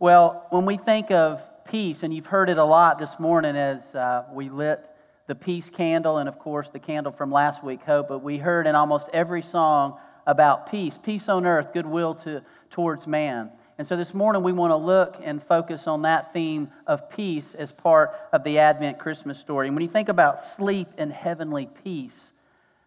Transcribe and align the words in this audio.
Well, 0.00 0.46
when 0.50 0.66
we 0.66 0.76
think 0.76 1.12
of 1.12 1.40
peace, 1.70 1.98
and 2.02 2.12
you've 2.12 2.26
heard 2.26 2.50
it 2.50 2.58
a 2.58 2.64
lot 2.64 2.98
this 2.98 3.10
morning 3.20 3.56
as 3.56 3.78
uh, 3.94 4.24
we 4.32 4.50
lit 4.50 4.84
the 5.28 5.36
peace 5.36 5.70
candle, 5.70 6.18
and 6.18 6.28
of 6.28 6.36
course 6.40 6.66
the 6.72 6.80
candle 6.80 7.12
from 7.12 7.30
last 7.30 7.62
week, 7.62 7.80
Hope, 7.86 8.08
but 8.08 8.18
we 8.20 8.36
heard 8.36 8.66
in 8.66 8.74
almost 8.74 9.06
every 9.12 9.42
song 9.42 9.96
about 10.26 10.68
peace 10.68 10.98
peace 11.04 11.28
on 11.28 11.46
earth, 11.46 11.68
goodwill 11.72 12.16
to, 12.16 12.42
towards 12.72 13.06
man. 13.06 13.50
And 13.78 13.86
so 13.86 13.96
this 13.96 14.12
morning 14.12 14.42
we 14.42 14.52
want 14.52 14.72
to 14.72 14.76
look 14.76 15.14
and 15.22 15.40
focus 15.46 15.86
on 15.86 16.02
that 16.02 16.32
theme 16.32 16.70
of 16.88 17.08
peace 17.10 17.54
as 17.56 17.70
part 17.70 18.10
of 18.32 18.42
the 18.42 18.58
Advent 18.58 18.98
Christmas 18.98 19.38
story. 19.38 19.68
And 19.68 19.76
when 19.76 19.84
you 19.84 19.90
think 19.90 20.08
about 20.08 20.40
sleep 20.56 20.88
and 20.98 21.12
heavenly 21.12 21.68
peace, 21.84 22.12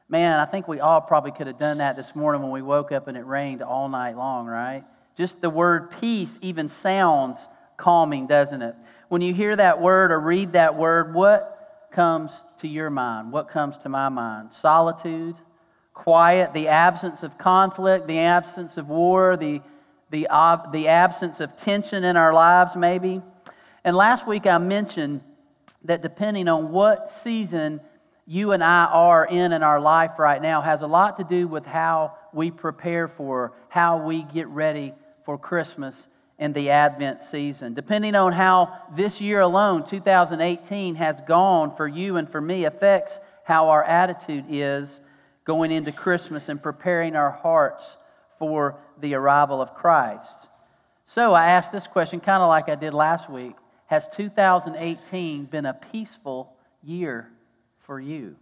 man, 0.09 0.41
I 0.41 0.45
think 0.45 0.67
we 0.67 0.81
all 0.81 0.99
probably 0.99 1.31
could 1.31 1.47
have 1.47 1.57
done 1.57 1.77
that 1.77 1.95
this 1.95 2.13
morning 2.15 2.41
when 2.41 2.51
we 2.51 2.61
woke 2.61 2.91
up 2.91 3.07
and 3.07 3.15
it 3.15 3.25
rained 3.25 3.61
all 3.61 3.87
night 3.87 4.17
long, 4.17 4.45
right? 4.45 4.83
Just 5.17 5.41
the 5.41 5.49
word 5.49 5.91
peace 5.99 6.29
even 6.41 6.69
sounds 6.83 7.39
calming, 7.75 8.27
doesn't 8.27 8.61
it? 8.61 8.75
When 9.09 9.21
you 9.21 9.33
hear 9.33 9.55
that 9.55 9.81
word 9.81 10.11
or 10.11 10.19
read 10.19 10.53
that 10.53 10.75
word, 10.75 11.13
what 11.13 11.89
comes 11.91 12.29
to 12.61 12.67
your 12.67 12.91
mind? 12.91 13.31
What 13.31 13.49
comes 13.49 13.75
to 13.83 13.89
my 13.89 14.09
mind? 14.09 14.49
Solitude, 14.61 15.35
quiet, 15.93 16.53
the 16.53 16.67
absence 16.67 17.23
of 17.23 17.35
conflict, 17.37 18.05
the 18.05 18.19
absence 18.19 18.77
of 18.77 18.89
war, 18.89 19.37
the, 19.37 19.61
the, 20.11 20.27
uh, 20.29 20.69
the 20.71 20.87
absence 20.87 21.39
of 21.39 21.57
tension 21.57 22.03
in 22.03 22.15
our 22.15 22.33
lives, 22.33 22.71
maybe. 22.75 23.21
And 23.83 23.95
last 23.95 24.27
week 24.27 24.45
I 24.45 24.59
mentioned 24.59 25.21
that 25.85 26.03
depending 26.03 26.47
on 26.47 26.71
what 26.71 27.11
season 27.23 27.81
you 28.27 28.51
and 28.51 28.63
I 28.63 28.85
are 28.85 29.25
in 29.25 29.53
in 29.53 29.63
our 29.63 29.79
life 29.79 30.19
right 30.19 30.41
now 30.41 30.61
has 30.61 30.81
a 30.81 30.87
lot 30.87 31.17
to 31.17 31.23
do 31.23 31.47
with 31.47 31.65
how 31.65 32.13
we 32.33 32.51
prepare 32.51 33.07
for, 33.07 33.53
how 33.69 34.05
we 34.05 34.21
get 34.21 34.47
ready 34.47 34.93
for 35.27 35.37
Christmas 35.37 35.93
and 36.39 36.55
the 36.55 36.69
Advent 36.69 37.19
season. 37.29 37.73
Depending 37.73 38.15
on 38.15 38.31
how 38.31 38.77
this 38.95 39.19
year 39.19 39.41
alone, 39.41 39.85
2018, 39.85 40.95
has 40.95 41.19
gone 41.27 41.75
for 41.75 41.85
you 41.85 42.15
and 42.15 42.31
for 42.31 42.39
me, 42.39 42.63
affects 42.63 43.11
how 43.43 43.67
our 43.67 43.83
attitude 43.83 44.45
is 44.47 44.87
going 45.43 45.69
into 45.69 45.91
Christmas 45.91 46.47
and 46.47 46.63
preparing 46.63 47.17
our 47.17 47.29
hearts 47.29 47.83
for 48.39 48.77
the 49.01 49.15
arrival 49.15 49.61
of 49.61 49.73
Christ. 49.75 50.31
So 51.07 51.33
I 51.33 51.47
asked 51.49 51.73
this 51.73 51.87
question 51.87 52.21
kind 52.21 52.41
of 52.41 52.47
like 52.47 52.69
I 52.69 52.75
did 52.75 52.93
last 52.93 53.29
week 53.29 53.55
Has 53.87 54.03
2018 54.15 55.43
been 55.43 55.65
a 55.65 55.73
peaceful 55.91 56.53
year 56.83 57.27
for 57.85 57.99
you? 57.99 58.37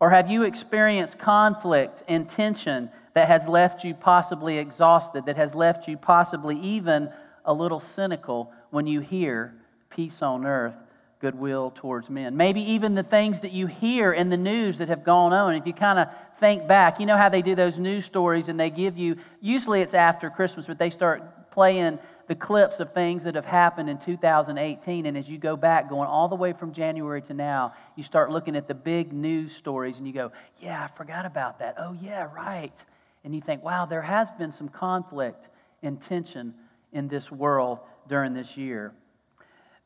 Or 0.00 0.08
have 0.08 0.30
you 0.30 0.44
experienced 0.44 1.18
conflict 1.18 2.02
and 2.08 2.30
tension 2.30 2.88
that 3.14 3.28
has 3.28 3.42
left 3.48 3.84
you 3.84 3.94
possibly 3.94 4.58
exhausted, 4.58 5.26
that 5.26 5.36
has 5.36 5.54
left 5.54 5.88
you 5.88 5.96
possibly 5.96 6.58
even 6.60 7.08
a 7.44 7.54
little 7.54 7.82
cynical 7.94 8.52
when 8.70 8.86
you 8.86 9.00
hear 9.00 9.54
peace 9.90 10.20
on 10.20 10.44
earth, 10.44 10.74
goodwill 11.20 11.72
towards 11.76 12.10
men. 12.10 12.36
Maybe 12.36 12.60
even 12.60 12.94
the 12.94 13.04
things 13.04 13.40
that 13.42 13.52
you 13.52 13.66
hear 13.66 14.12
in 14.12 14.30
the 14.30 14.36
news 14.36 14.78
that 14.78 14.88
have 14.88 15.04
gone 15.04 15.32
on. 15.32 15.54
If 15.54 15.66
you 15.66 15.72
kind 15.72 16.00
of 16.00 16.08
think 16.40 16.66
back, 16.66 16.98
you 16.98 17.06
know 17.06 17.16
how 17.16 17.28
they 17.28 17.42
do 17.42 17.54
those 17.54 17.78
news 17.78 18.04
stories 18.04 18.48
and 18.48 18.58
they 18.58 18.70
give 18.70 18.98
you, 18.98 19.16
usually 19.40 19.80
it's 19.80 19.94
after 19.94 20.28
Christmas, 20.28 20.66
but 20.66 20.78
they 20.78 20.90
start 20.90 21.52
playing 21.52 22.00
the 22.26 22.34
clips 22.34 22.80
of 22.80 22.92
things 22.94 23.22
that 23.22 23.36
have 23.36 23.44
happened 23.44 23.88
in 23.88 23.98
2018. 23.98 25.06
And 25.06 25.16
as 25.16 25.28
you 25.28 25.38
go 25.38 25.56
back, 25.56 25.88
going 25.88 26.08
all 26.08 26.26
the 26.26 26.34
way 26.34 26.52
from 26.52 26.72
January 26.72 27.22
to 27.22 27.34
now, 27.34 27.74
you 27.94 28.02
start 28.02 28.30
looking 28.30 28.56
at 28.56 28.66
the 28.66 28.74
big 28.74 29.12
news 29.12 29.54
stories 29.54 29.98
and 29.98 30.06
you 30.06 30.12
go, 30.12 30.32
yeah, 30.60 30.82
I 30.82 30.96
forgot 30.96 31.26
about 31.26 31.60
that. 31.60 31.76
Oh, 31.78 31.96
yeah, 32.02 32.26
right 32.34 32.72
and 33.24 33.34
you 33.34 33.40
think, 33.40 33.64
wow, 33.64 33.86
there 33.86 34.02
has 34.02 34.28
been 34.38 34.52
some 34.52 34.68
conflict 34.68 35.48
and 35.82 36.02
tension 36.04 36.54
in 36.92 37.08
this 37.08 37.30
world 37.30 37.78
during 38.08 38.34
this 38.34 38.56
year. 38.56 38.92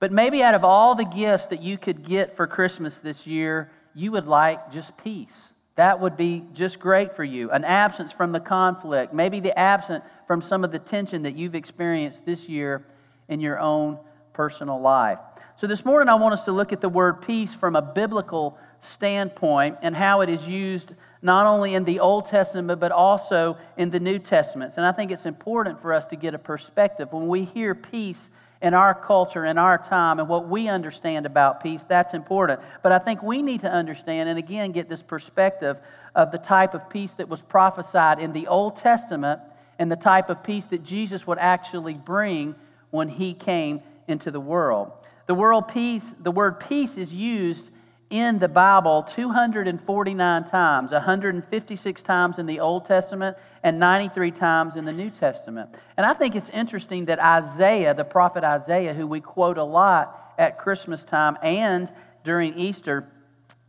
But 0.01 0.13
maybe 0.13 0.43
out 0.43 0.55
of 0.55 0.65
all 0.65 0.95
the 0.95 1.05
gifts 1.05 1.47
that 1.51 1.63
you 1.63 1.79
could 1.79 2.07
get 2.07 2.37
for 2.37 2.47
Christmas 2.47 2.95
this 3.03 3.27
year, 3.27 3.71
you 3.95 4.13
would 4.13 4.27
like 4.27 4.73
just 4.73 4.97
peace. 4.99 5.29
That 5.77 6.01
would 6.01 6.17
be 6.17 6.45
just 6.55 6.79
great 6.79 7.15
for 7.15 7.25
you. 7.25 7.51
An 7.51 7.65
absence 7.65 8.13
from 8.13 8.33
the 8.33 8.41
conflict, 8.41 9.15
maybe 9.15 9.41
the 9.41 9.57
absence 9.59 10.05
from 10.27 10.43
some 10.43 10.65
of 10.65 10.73
the 10.73 10.79
tension 10.79 11.23
that 11.23 11.37
you've 11.37 11.55
experienced 11.55 12.19
this 12.27 12.41
year 12.41 12.85
in 13.29 13.41
your 13.41 13.59
own 13.59 13.99
personal 14.33 14.81
life. 14.81 15.19
So, 15.61 15.67
this 15.67 15.85
morning 15.85 16.09
I 16.09 16.15
want 16.15 16.39
us 16.39 16.45
to 16.45 16.53
look 16.53 16.73
at 16.73 16.81
the 16.81 16.89
word 16.89 17.23
peace 17.23 17.51
from 17.59 17.75
a 17.75 17.83
biblical 17.83 18.59
standpoint 18.95 19.79
and 19.83 19.95
how 19.95 20.21
it 20.21 20.29
is 20.29 20.41
used 20.43 20.93
not 21.23 21.47
only 21.47 21.75
in 21.75 21.85
the 21.85 22.01
Old 22.01 22.29
Testament, 22.29 22.81
but 22.81 22.93
also 22.93 23.57
in 23.77 23.91
the 23.91 24.01
New 24.01 24.19
Testaments. 24.19 24.77
And 24.77 24.87
I 24.87 24.93
think 24.93 25.11
it's 25.11 25.27
important 25.27 25.81
for 25.83 25.93
us 25.93 26.05
to 26.07 26.17
get 26.17 26.35
a 26.35 26.39
perspective. 26.39 27.09
When 27.13 27.29
we 27.29 27.45
hear 27.45 27.75
peace 27.75 28.19
in 28.63 28.75
our 28.75 28.95
culture, 28.95 29.45
in 29.45 29.59
our 29.59 29.79
time, 29.79 30.19
and 30.19 30.29
what 30.29 30.49
we 30.49 30.69
understand 30.69 31.27
about 31.27 31.63
peace, 31.63 31.81
that's 31.89 32.15
important. 32.15 32.61
But 32.83 32.93
I 32.93 32.99
think 32.99 33.23
we 33.23 33.43
need 33.43 33.61
to 33.63 33.71
understand, 33.71 34.29
and 34.29 34.39
again, 34.39 34.73
get 34.73 34.89
this 34.89 35.03
perspective 35.03 35.77
of 36.15 36.33
the 36.33 36.39
type 36.39 36.75
of 36.75 36.89
peace 36.91 37.11
that 37.19 37.29
was 37.29 37.41
prophesied 37.49 38.19
in 38.19 38.33
the 38.33 38.47
Old 38.47 38.77
Testament 38.79 39.41
and 39.79 39.91
the 39.91 39.97
type 39.97 40.29
of 40.29 40.43
peace 40.43 40.65
that 40.71 40.85
Jesus 40.85 41.27
would 41.27 41.39
actually 41.39 41.95
bring 41.95 42.55
when 42.91 43.09
he 43.09 43.35
came 43.35 43.81
into 44.09 44.31
the 44.31 44.41
world. 44.41 44.91
The, 45.27 45.35
world 45.35 45.69
peace, 45.69 46.03
the 46.21 46.31
word 46.31 46.59
peace 46.59 46.97
is 46.97 47.13
used 47.13 47.71
in 48.11 48.39
the 48.39 48.49
Bible 48.49 49.07
249 49.15 50.49
times, 50.49 50.93
156 50.93 52.03
times 52.03 52.39
in 52.39 52.47
the 52.47 52.61
Old 52.61 52.87
Testament 52.87 53.37
and 53.63 53.79
93 53.79 54.31
times 54.31 54.77
in 54.77 54.85
the 54.85 54.93
New 54.93 55.11
Testament. 55.11 55.71
And 55.97 56.07
I 56.07 56.15
think 56.15 56.35
it's 56.35 56.49
interesting 56.51 57.05
that 57.07 57.19
Isaiah, 57.19 57.95
the 57.95 58.05
prophet 58.05 58.45
Isaiah, 58.45 58.95
who 58.95 59.07
we 59.07 59.21
quote 59.21 59.59
a 59.59 59.65
lot 59.65 60.35
at 60.39 60.59
Christmas 60.59 61.03
time 61.05 61.37
and 61.43 61.91
during 62.25 62.59
Easter, 62.59 63.07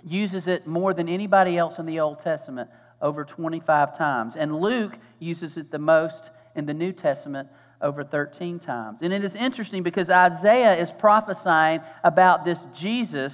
uses 0.06 0.48
it 0.48 0.66
more 0.66 0.94
than 0.94 1.10
anybody 1.10 1.58
else 1.58 1.78
in 1.78 1.86
the 1.86 2.00
Old 2.00 2.24
Testament, 2.24 2.70
over 3.02 3.26
25 3.26 3.98
times. 3.98 4.36
And 4.38 4.56
Luke 4.56 4.94
uses 5.20 5.58
it 5.58 5.72
the 5.72 5.80
most 5.80 6.30
in 6.56 6.66
the 6.66 6.74
New 6.74 6.94
Testament, 6.94 7.50
over 7.82 8.04
13 8.04 8.60
times. 8.60 9.00
And 9.02 9.12
it 9.12 9.24
is 9.24 9.36
interesting 9.36 9.84
because 9.84 10.10
Isaiah 10.10 10.78
is 10.78 10.92
prophesying 10.92 11.82
about 12.04 12.46
this 12.46 12.58
Jesus 12.74 13.34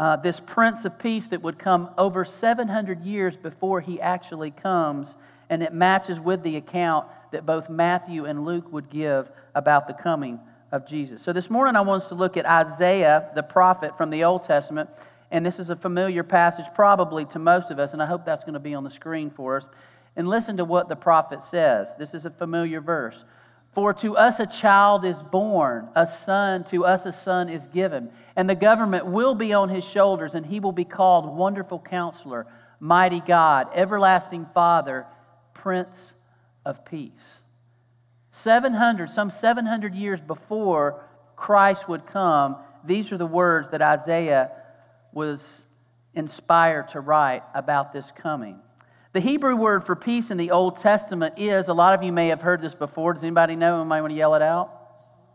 uh, 0.00 0.16
this 0.16 0.40
Prince 0.46 0.86
of 0.86 0.98
Peace 0.98 1.24
that 1.28 1.42
would 1.42 1.58
come 1.58 1.90
over 1.98 2.24
700 2.24 3.04
years 3.04 3.36
before 3.36 3.82
he 3.82 4.00
actually 4.00 4.50
comes, 4.50 5.06
and 5.50 5.62
it 5.62 5.74
matches 5.74 6.18
with 6.18 6.42
the 6.42 6.56
account 6.56 7.06
that 7.32 7.44
both 7.44 7.68
Matthew 7.68 8.24
and 8.24 8.46
Luke 8.46 8.72
would 8.72 8.88
give 8.88 9.28
about 9.54 9.86
the 9.86 9.92
coming 9.92 10.40
of 10.72 10.88
Jesus. 10.88 11.22
So 11.22 11.34
this 11.34 11.50
morning 11.50 11.76
I 11.76 11.82
want 11.82 12.04
us 12.04 12.08
to 12.08 12.14
look 12.14 12.38
at 12.38 12.46
Isaiah, 12.46 13.28
the 13.34 13.42
prophet 13.42 13.94
from 13.98 14.08
the 14.08 14.24
Old 14.24 14.46
Testament, 14.46 14.88
and 15.30 15.44
this 15.44 15.58
is 15.58 15.68
a 15.68 15.76
familiar 15.76 16.22
passage 16.22 16.64
probably 16.74 17.26
to 17.26 17.38
most 17.38 17.70
of 17.70 17.78
us, 17.78 17.92
and 17.92 18.02
I 18.02 18.06
hope 18.06 18.24
that's 18.24 18.44
going 18.44 18.54
to 18.54 18.58
be 18.58 18.72
on 18.72 18.84
the 18.84 18.90
screen 18.90 19.30
for 19.30 19.58
us. 19.58 19.64
And 20.16 20.26
listen 20.26 20.56
to 20.56 20.64
what 20.64 20.88
the 20.88 20.96
prophet 20.96 21.40
says. 21.50 21.88
This 21.98 22.14
is 22.14 22.24
a 22.24 22.30
familiar 22.30 22.80
verse. 22.80 23.16
For 23.74 23.92
to 23.92 24.16
us 24.16 24.40
a 24.40 24.46
child 24.46 25.04
is 25.04 25.16
born, 25.30 25.88
a 25.94 26.10
son, 26.24 26.64
to 26.70 26.86
us 26.86 27.04
a 27.04 27.12
son 27.22 27.50
is 27.50 27.60
given 27.74 28.10
and 28.36 28.48
the 28.48 28.54
government 28.54 29.06
will 29.06 29.34
be 29.34 29.52
on 29.52 29.68
his 29.68 29.84
shoulders, 29.84 30.34
and 30.34 30.44
he 30.44 30.60
will 30.60 30.72
be 30.72 30.84
called 30.84 31.36
Wonderful 31.36 31.80
Counselor, 31.80 32.46
Mighty 32.78 33.20
God, 33.20 33.68
Everlasting 33.74 34.46
Father, 34.54 35.06
Prince 35.54 35.96
of 36.64 36.84
Peace. 36.84 37.12
700, 38.42 39.10
some 39.10 39.30
700 39.40 39.94
years 39.94 40.20
before 40.20 41.04
Christ 41.36 41.88
would 41.88 42.06
come, 42.06 42.56
these 42.84 43.12
are 43.12 43.18
the 43.18 43.26
words 43.26 43.70
that 43.72 43.82
Isaiah 43.82 44.50
was 45.12 45.40
inspired 46.14 46.88
to 46.90 47.00
write 47.00 47.42
about 47.54 47.92
this 47.92 48.06
coming. 48.16 48.58
The 49.12 49.20
Hebrew 49.20 49.56
word 49.56 49.84
for 49.84 49.96
peace 49.96 50.30
in 50.30 50.36
the 50.36 50.52
Old 50.52 50.80
Testament 50.80 51.34
is, 51.36 51.68
a 51.68 51.72
lot 51.72 51.94
of 51.94 52.02
you 52.02 52.12
may 52.12 52.28
have 52.28 52.40
heard 52.40 52.62
this 52.62 52.74
before. 52.74 53.12
Does 53.12 53.22
anybody 53.22 53.56
know? 53.56 53.80
Anybody 53.80 54.00
want 54.00 54.12
to 54.12 54.16
yell 54.16 54.34
it 54.36 54.42
out? 54.42 54.70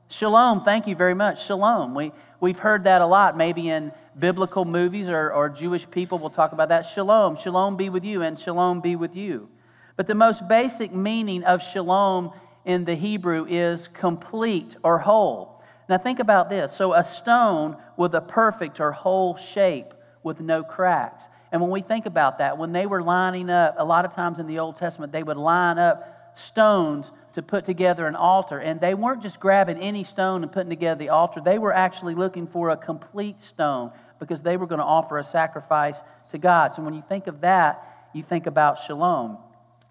Shalom. 0.08 0.64
Thank 0.64 0.88
you 0.88 0.96
very 0.96 1.14
much. 1.14 1.46
Shalom. 1.46 1.94
We, 1.94 2.12
We've 2.46 2.60
heard 2.60 2.84
that 2.84 3.02
a 3.02 3.08
lot, 3.08 3.36
maybe 3.36 3.70
in 3.70 3.92
biblical 4.20 4.66
movies 4.66 5.08
or, 5.08 5.34
or 5.34 5.50
Jewish 5.50 5.90
people 5.90 6.20
will 6.20 6.30
talk 6.30 6.52
about 6.52 6.70
that. 6.70 6.92
Shalom, 6.94 7.40
shalom 7.42 7.76
be 7.76 7.90
with 7.90 8.04
you, 8.04 8.22
and 8.22 8.40
shalom 8.40 8.82
be 8.82 8.96
with 8.96 9.16
you. 9.16 9.50
But 9.96 10.06
the 10.06 10.14
most 10.14 10.48
basic 10.48 10.94
meaning 10.94 11.44
of 11.44 11.64
shalom 11.64 12.34
in 12.64 12.86
the 12.86 12.94
Hebrew 12.94 13.48
is 13.50 13.90
complete 13.96 14.76
or 14.84 15.00
whole. 15.00 15.64
Now 15.90 15.98
think 15.98 16.20
about 16.20 16.52
this. 16.52 16.72
So 16.78 16.94
a 16.94 17.04
stone 17.04 17.78
with 17.98 18.14
a 18.14 18.22
perfect 18.22 18.80
or 18.80 18.92
whole 18.92 19.38
shape 19.38 19.96
with 20.22 20.40
no 20.40 20.62
cracks. 20.62 21.24
And 21.52 21.60
when 21.60 21.72
we 21.72 21.82
think 21.82 22.06
about 22.06 22.38
that, 22.38 22.60
when 22.60 22.74
they 22.74 22.86
were 22.86 23.02
lining 23.02 23.50
up, 23.50 23.74
a 23.80 23.84
lot 23.84 24.06
of 24.06 24.14
times 24.14 24.38
in 24.38 24.46
the 24.46 24.60
Old 24.60 24.78
Testament, 24.78 25.12
they 25.12 25.24
would 25.24 25.38
line 25.38 25.80
up 25.80 26.36
stones 26.36 27.08
to 27.36 27.44
put 27.44 27.66
together 27.66 28.08
an 28.08 28.16
altar. 28.16 28.60
And 28.60 28.82
they 28.82 28.94
weren't 28.94 29.22
just 29.22 29.40
grabbing 29.40 29.78
any 29.78 30.04
stone 30.04 30.44
and 30.44 30.52
putting 30.52 30.70
together 30.70 30.98
the 30.98 31.10
altar, 31.10 31.42
they 31.44 31.60
were 31.60 31.74
actually 31.74 32.16
looking 32.16 32.48
for 32.48 32.70
a 32.70 32.78
complete 32.78 33.36
stone 33.50 33.92
because 34.20 34.42
they 34.42 34.58
were 34.58 34.66
going 34.66 34.80
to 34.80 34.86
offer 34.86 35.20
a 35.20 35.24
sacrifice 35.24 35.96
to 36.32 36.38
God. 36.38 36.74
So 36.76 36.82
when 36.82 36.94
you 36.94 37.04
think 37.08 37.28
of 37.28 37.42
that, 37.42 38.10
you 38.14 38.24
think 38.24 38.48
about 38.48 38.86
shalom. 38.88 39.38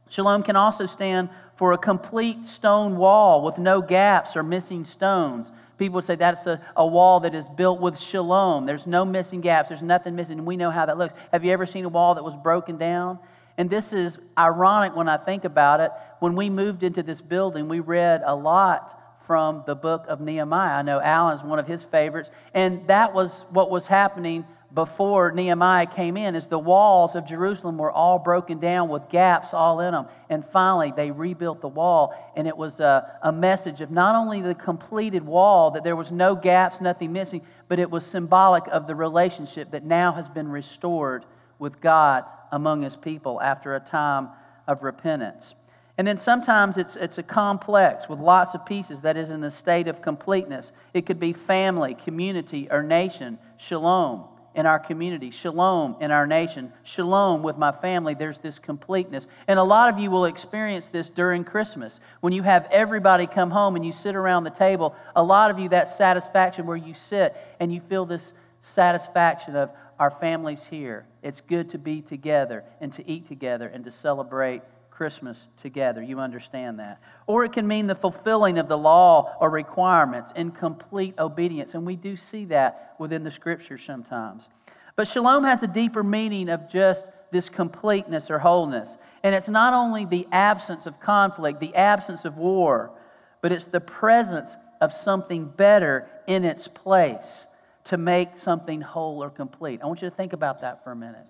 Shalom 0.08 0.42
can 0.42 0.56
also 0.56 0.86
stand 0.86 1.28
for 1.56 1.72
a 1.72 1.78
complete 1.78 2.46
stone 2.46 2.96
wall 2.96 3.44
with 3.44 3.58
no 3.58 3.80
gaps 3.80 4.34
or 4.34 4.42
missing 4.42 4.84
stones. 4.84 5.46
People 5.78 5.96
would 5.96 6.06
say 6.06 6.14
that's 6.14 6.46
a, 6.46 6.60
a 6.76 6.86
wall 6.86 7.20
that 7.20 7.34
is 7.34 7.44
built 7.56 7.80
with 7.80 7.98
shalom. 7.98 8.64
There's 8.64 8.86
no 8.86 9.04
missing 9.04 9.40
gaps, 9.40 9.68
there's 9.68 9.82
nothing 9.82 10.14
missing, 10.16 10.38
and 10.38 10.46
we 10.46 10.56
know 10.56 10.70
how 10.70 10.86
that 10.86 10.96
looks. 10.96 11.14
Have 11.32 11.44
you 11.44 11.52
ever 11.52 11.66
seen 11.66 11.84
a 11.84 11.88
wall 11.88 12.14
that 12.14 12.24
was 12.24 12.34
broken 12.42 12.78
down? 12.78 13.18
And 13.56 13.70
this 13.70 13.92
is 13.92 14.16
ironic 14.36 14.96
when 14.96 15.08
I 15.08 15.16
think 15.16 15.44
about 15.44 15.80
it. 15.80 15.90
When 16.20 16.36
we 16.36 16.50
moved 16.50 16.82
into 16.82 17.02
this 17.02 17.20
building, 17.20 17.68
we 17.68 17.80
read 17.80 18.22
a 18.24 18.34
lot 18.34 18.90
from 19.26 19.62
the 19.66 19.74
book 19.74 20.04
of 20.08 20.20
Nehemiah. 20.20 20.78
I 20.78 20.82
know 20.82 21.00
Alan's 21.00 21.42
one 21.42 21.58
of 21.58 21.66
his 21.66 21.82
favorites, 21.90 22.30
and 22.52 22.86
that 22.88 23.14
was 23.14 23.30
what 23.50 23.70
was 23.70 23.86
happening 23.86 24.44
before 24.74 25.30
Nehemiah 25.30 25.86
came 25.86 26.16
in 26.16 26.34
is 26.34 26.46
the 26.48 26.58
walls 26.58 27.14
of 27.14 27.28
Jerusalem 27.28 27.78
were 27.78 27.92
all 27.92 28.18
broken 28.18 28.58
down 28.58 28.88
with 28.88 29.08
gaps 29.08 29.48
all 29.52 29.78
in 29.80 29.92
them. 29.92 30.06
And 30.28 30.44
finally, 30.52 30.92
they 30.96 31.12
rebuilt 31.12 31.60
the 31.60 31.68
wall, 31.68 32.12
and 32.34 32.48
it 32.48 32.56
was 32.56 32.80
a, 32.80 33.18
a 33.22 33.30
message 33.30 33.80
of 33.80 33.92
not 33.92 34.16
only 34.16 34.42
the 34.42 34.54
completed 34.54 35.24
wall, 35.24 35.70
that 35.72 35.84
there 35.84 35.94
was 35.94 36.10
no 36.10 36.34
gaps, 36.34 36.80
nothing 36.80 37.12
missing, 37.12 37.42
but 37.68 37.78
it 37.78 37.88
was 37.88 38.04
symbolic 38.06 38.64
of 38.70 38.88
the 38.88 38.96
relationship 38.96 39.70
that 39.70 39.84
now 39.84 40.12
has 40.12 40.28
been 40.28 40.48
restored 40.48 41.24
with 41.60 41.80
God 41.80 42.24
among 42.50 42.82
his 42.82 42.96
people 42.96 43.40
after 43.40 43.76
a 43.76 43.80
time 43.80 44.28
of 44.66 44.82
repentance. 44.82 45.54
And 45.96 46.06
then 46.06 46.18
sometimes 46.20 46.76
it's, 46.76 46.96
it's 46.96 47.18
a 47.18 47.22
complex 47.22 48.08
with 48.08 48.18
lots 48.18 48.54
of 48.54 48.66
pieces 48.66 48.98
that 49.02 49.16
is 49.16 49.30
in 49.30 49.44
a 49.44 49.50
state 49.50 49.86
of 49.86 50.02
completeness. 50.02 50.66
It 50.92 51.06
could 51.06 51.20
be 51.20 51.32
family, 51.32 51.96
community, 52.04 52.66
or 52.70 52.82
nation, 52.82 53.38
shalom 53.58 54.24
in 54.56 54.66
our 54.66 54.78
community, 54.78 55.30
shalom 55.30 55.96
in 56.00 56.10
our 56.10 56.26
nation, 56.26 56.72
shalom 56.84 57.42
with 57.42 57.56
my 57.56 57.72
family. 57.72 58.14
There's 58.14 58.38
this 58.38 58.58
completeness. 58.58 59.24
And 59.48 59.58
a 59.58 59.62
lot 59.62 59.92
of 59.92 59.98
you 59.98 60.10
will 60.10 60.26
experience 60.26 60.86
this 60.92 61.08
during 61.08 61.44
Christmas. 61.44 61.92
When 62.20 62.32
you 62.32 62.42
have 62.42 62.66
everybody 62.70 63.26
come 63.26 63.50
home 63.50 63.76
and 63.76 63.84
you 63.84 63.92
sit 63.92 64.16
around 64.16 64.44
the 64.44 64.50
table, 64.50 64.94
a 65.14 65.22
lot 65.22 65.50
of 65.50 65.58
you, 65.58 65.68
that 65.70 65.98
satisfaction 65.98 66.66
where 66.66 66.76
you 66.76 66.94
sit 67.08 67.36
and 67.60 67.72
you 67.72 67.80
feel 67.88 68.04
this 68.04 68.22
satisfaction 68.74 69.56
of 69.56 69.70
our 69.98 70.10
families 70.10 70.60
here. 70.70 71.04
It's 71.22 71.40
good 71.48 71.70
to 71.70 71.78
be 71.78 72.02
together 72.02 72.64
and 72.80 72.92
to 72.94 73.08
eat 73.08 73.28
together 73.28 73.68
and 73.68 73.84
to 73.84 73.92
celebrate 74.02 74.62
Christmas 74.96 75.36
together. 75.60 76.02
You 76.02 76.20
understand 76.20 76.78
that. 76.78 77.00
Or 77.26 77.44
it 77.44 77.52
can 77.52 77.66
mean 77.66 77.86
the 77.86 77.94
fulfilling 77.94 78.58
of 78.58 78.68
the 78.68 78.78
law 78.78 79.36
or 79.40 79.50
requirements 79.50 80.32
in 80.36 80.52
complete 80.52 81.14
obedience. 81.18 81.74
And 81.74 81.84
we 81.84 81.96
do 81.96 82.16
see 82.30 82.44
that 82.46 82.94
within 82.98 83.24
the 83.24 83.32
scriptures 83.32 83.80
sometimes. 83.86 84.42
But 84.96 85.08
shalom 85.08 85.42
has 85.44 85.62
a 85.62 85.66
deeper 85.66 86.04
meaning 86.04 86.48
of 86.48 86.70
just 86.70 87.02
this 87.32 87.48
completeness 87.48 88.30
or 88.30 88.38
wholeness. 88.38 88.88
And 89.24 89.34
it's 89.34 89.48
not 89.48 89.74
only 89.74 90.04
the 90.04 90.26
absence 90.30 90.86
of 90.86 91.00
conflict, 91.00 91.58
the 91.58 91.74
absence 91.74 92.24
of 92.24 92.36
war, 92.36 92.92
but 93.42 93.50
it's 93.50 93.64
the 93.66 93.80
presence 93.80 94.50
of 94.80 94.92
something 95.02 95.46
better 95.46 96.08
in 96.28 96.44
its 96.44 96.68
place 96.68 97.16
to 97.86 97.96
make 97.96 98.28
something 98.42 98.80
whole 98.80 99.22
or 99.22 99.30
complete. 99.30 99.80
I 99.82 99.86
want 99.86 100.02
you 100.02 100.08
to 100.08 100.14
think 100.14 100.32
about 100.32 100.60
that 100.60 100.84
for 100.84 100.92
a 100.92 100.96
minute. 100.96 101.26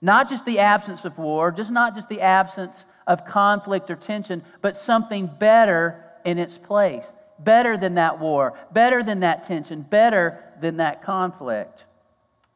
Not 0.00 0.28
just 0.28 0.44
the 0.44 0.58
absence 0.58 1.04
of 1.04 1.16
war, 1.18 1.50
just 1.50 1.70
not 1.70 1.94
just 1.94 2.08
the 2.08 2.20
absence 2.20 2.76
of 3.06 3.26
conflict 3.26 3.90
or 3.90 3.96
tension, 3.96 4.42
but 4.60 4.80
something 4.80 5.30
better 5.38 6.04
in 6.24 6.38
its 6.38 6.58
place. 6.58 7.04
Better 7.38 7.76
than 7.76 7.94
that 7.94 8.18
war, 8.20 8.58
better 8.72 9.02
than 9.02 9.20
that 9.20 9.46
tension, 9.46 9.82
better 9.82 10.40
than 10.60 10.76
that 10.76 11.02
conflict. 11.02 11.84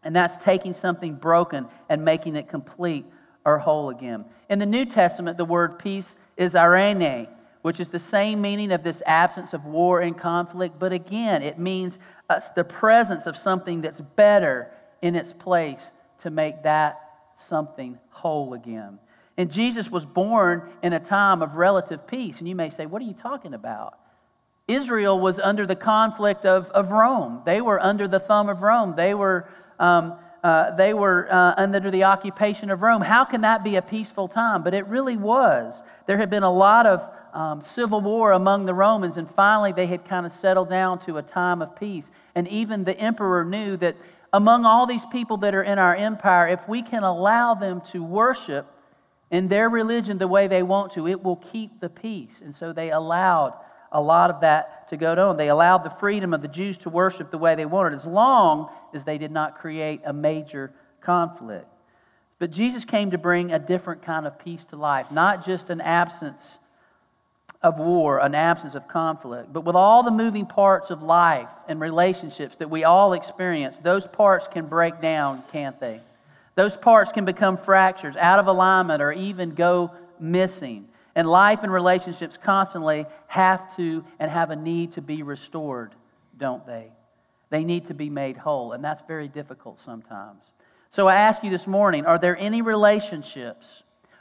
And 0.02 0.14
that's 0.14 0.43
taking 0.44 0.75
something 0.75 1.14
broken 1.14 1.67
and 1.88 2.05
making 2.05 2.37
it 2.37 2.49
complete 2.49 3.05
or 3.44 3.58
whole 3.58 3.91
again. 3.91 4.25
In 4.49 4.58
the 4.58 4.67
New 4.67 4.84
Testament, 4.84 5.37
the 5.37 5.44
word 5.44 5.79
peace 5.79 6.06
is 6.37 6.52
eirene, 6.52 7.29
which 7.62 7.81
is 7.81 7.88
the 7.88 7.99
same 7.99 8.41
meaning 8.41 8.73
of 8.73 8.84
this 8.84 9.02
absence 9.05 9.52
of 9.52 9.64
war 9.64 10.00
and 10.00 10.17
conflict, 10.17 10.79
but 10.79 10.93
again, 10.93 11.43
it 11.43 11.58
means 11.58 11.99
uh, 12.31 12.41
the 12.55 12.64
presence 12.64 13.26
of 13.26 13.37
something 13.37 13.81
that's 13.81 14.00
better 14.17 14.70
in 15.02 15.17
its 15.17 15.32
place 15.32 15.81
to 16.23 16.31
make 16.31 16.62
that 16.62 17.07
something 17.49 17.99
whole 18.11 18.55
again. 18.55 18.99
And 19.37 19.50
Jesus 19.50 19.88
was 19.88 20.05
born 20.05 20.62
in 20.82 20.93
a 20.93 21.00
time 21.00 21.43
of 21.43 21.55
relative 21.55 22.06
peace. 22.06 22.37
And 22.38 22.49
you 22.49 22.56
may 22.56 22.70
say, 22.70 22.87
What 22.87 23.00
are 23.00 23.05
you 23.05 23.14
talking 23.14 23.55
about? 23.55 23.99
Israel 24.67 25.19
was 25.19 25.38
under 25.38 25.67
the 25.67 25.76
conflict 25.76 26.44
of, 26.44 26.67
of 26.67 26.90
Rome. 26.90 27.40
They 27.46 27.61
were 27.61 27.81
under 27.81 28.06
the 28.06 28.20
thumb 28.20 28.50
of 28.50 28.61
Rome. 28.61 28.94
They 28.96 29.14
were, 29.14 29.49
um, 29.79 30.14
uh, 30.44 30.76
they 30.76 30.93
were 30.93 31.32
uh, 31.32 31.55
under 31.56 31.90
the 31.90 32.05
occupation 32.05 32.70
of 32.70 32.82
Rome. 32.82 33.00
How 33.00 33.25
can 33.25 33.41
that 33.41 33.64
be 33.64 33.76
a 33.76 33.82
peaceful 33.82 34.29
time? 34.29 34.62
But 34.62 34.75
it 34.75 34.87
really 34.87 35.17
was. 35.17 35.73
There 36.06 36.19
had 36.19 36.29
been 36.29 36.43
a 36.43 36.52
lot 36.52 36.84
of 36.84 37.02
um, 37.32 37.62
civil 37.62 38.00
war 38.00 38.32
among 38.32 38.67
the 38.67 38.75
Romans, 38.75 39.17
and 39.17 39.29
finally 39.34 39.73
they 39.73 39.87
had 39.87 40.06
kind 40.06 40.26
of 40.26 40.34
settled 40.34 40.69
down 40.69 41.05
to 41.06 41.17
a 41.17 41.23
time 41.23 41.62
of 41.62 41.75
peace. 41.76 42.05
And 42.34 42.46
even 42.49 42.84
the 42.84 42.99
emperor 42.99 43.44
knew 43.44 43.76
that 43.79 43.96
among 44.33 44.65
all 44.65 44.87
these 44.87 45.05
people 45.11 45.39
that 45.39 45.55
are 45.55 45.63
in 45.63 45.79
our 45.79 45.95
empire, 45.95 46.49
if 46.49 46.61
we 46.69 46.83
can 46.83 47.03
allow 47.03 47.55
them 47.55 47.83
to 47.93 48.03
worship 48.03 48.67
in 49.31 49.49
their 49.49 49.69
religion 49.69 50.19
the 50.19 50.29
way 50.29 50.49
they 50.49 50.63
want 50.63 50.93
to, 50.95 51.07
it 51.07 51.23
will 51.23 51.37
keep 51.37 51.81
the 51.81 51.89
peace. 51.89 52.33
And 52.43 52.55
so 52.55 52.73
they 52.73 52.91
allowed 52.91 53.55
a 53.93 54.01
lot 54.01 54.31
of 54.31 54.41
that 54.43 54.89
to 54.91 54.97
go 54.97 55.13
on. 55.13 55.37
They 55.37 55.49
allowed 55.49 55.85
the 55.85 55.95
freedom 56.01 56.35
of 56.35 56.43
the 56.43 56.49
Jews 56.49 56.77
to 56.79 56.91
worship 56.91 57.31
the 57.31 57.39
way 57.39 57.55
they 57.55 57.67
wanted, 57.67 57.99
as 57.99 58.05
long 58.05 58.71
as 58.95 59.05
they 59.05 59.19
did 59.19 59.31
not 59.31 59.59
create 59.59 60.01
a 60.05 60.13
major 60.13 60.73
conflict. 61.01 61.67
But 62.39 62.51
Jesus 62.51 62.85
came 62.85 63.11
to 63.11 63.19
bring 63.19 63.53
a 63.53 63.59
different 63.59 64.03
kind 64.03 64.27
of 64.27 64.39
peace 64.39 64.65
to 64.71 64.77
life, 64.77 65.11
not 65.11 65.45
just 65.45 65.71
an 65.71 65.81
absence 65.81 66.43
of 67.62 67.78
war, 67.78 68.20
an 68.20 68.34
absence 68.34 68.75
of 68.75 68.87
conflict, 68.87 69.52
but 69.52 69.64
with 69.64 69.75
all 69.75 70.05
the 70.05 70.10
moving 70.10 70.46
parts 70.46 70.90
of 70.90 71.02
life 71.02 71.49
and 71.66 71.81
relationships 71.81 72.55
that 72.58 72.70
we 72.70 72.84
all 72.84 73.14
experience, 73.14 73.76
those 73.82 74.06
parts 74.06 74.46
can 74.52 74.66
break 74.66 75.00
down, 75.00 75.43
can't 75.50 75.78
they? 75.81 76.00
Those 76.55 76.76
parts 76.76 77.10
can 77.12 77.25
become 77.25 77.58
fractures, 77.58 78.16
out 78.16 78.38
of 78.38 78.46
alignment, 78.46 79.02
or 79.02 79.12
even 79.12 79.55
go 79.55 79.90
missing. 80.20 80.87
And 81.16 81.28
life 81.28 81.60
and 81.62 81.72
relationships 81.72 82.38
constantly 82.44 83.06
have 83.26 83.76
to 83.76 84.05
and 84.20 84.31
have 84.31 84.50
a 84.50 84.56
need 84.56 84.94
to 84.94 85.02
be 85.02 85.25
restored, 85.25 85.93
don't 86.38 86.64
they? 86.64 86.93
They 87.50 87.64
need 87.64 87.88
to 87.88 87.94
be 87.94 88.08
made 88.08 88.37
whole, 88.37 88.72
and 88.72 88.84
that's 88.84 89.02
very 89.08 89.26
difficult 89.26 89.81
sometimes. 89.84 90.43
So 90.93 91.08
I 91.08 91.16
ask 91.16 91.43
you 91.43 91.50
this 91.50 91.66
morning 91.66 92.06
are 92.06 92.19
there 92.19 92.37
any 92.37 92.62
relationships, 92.62 93.66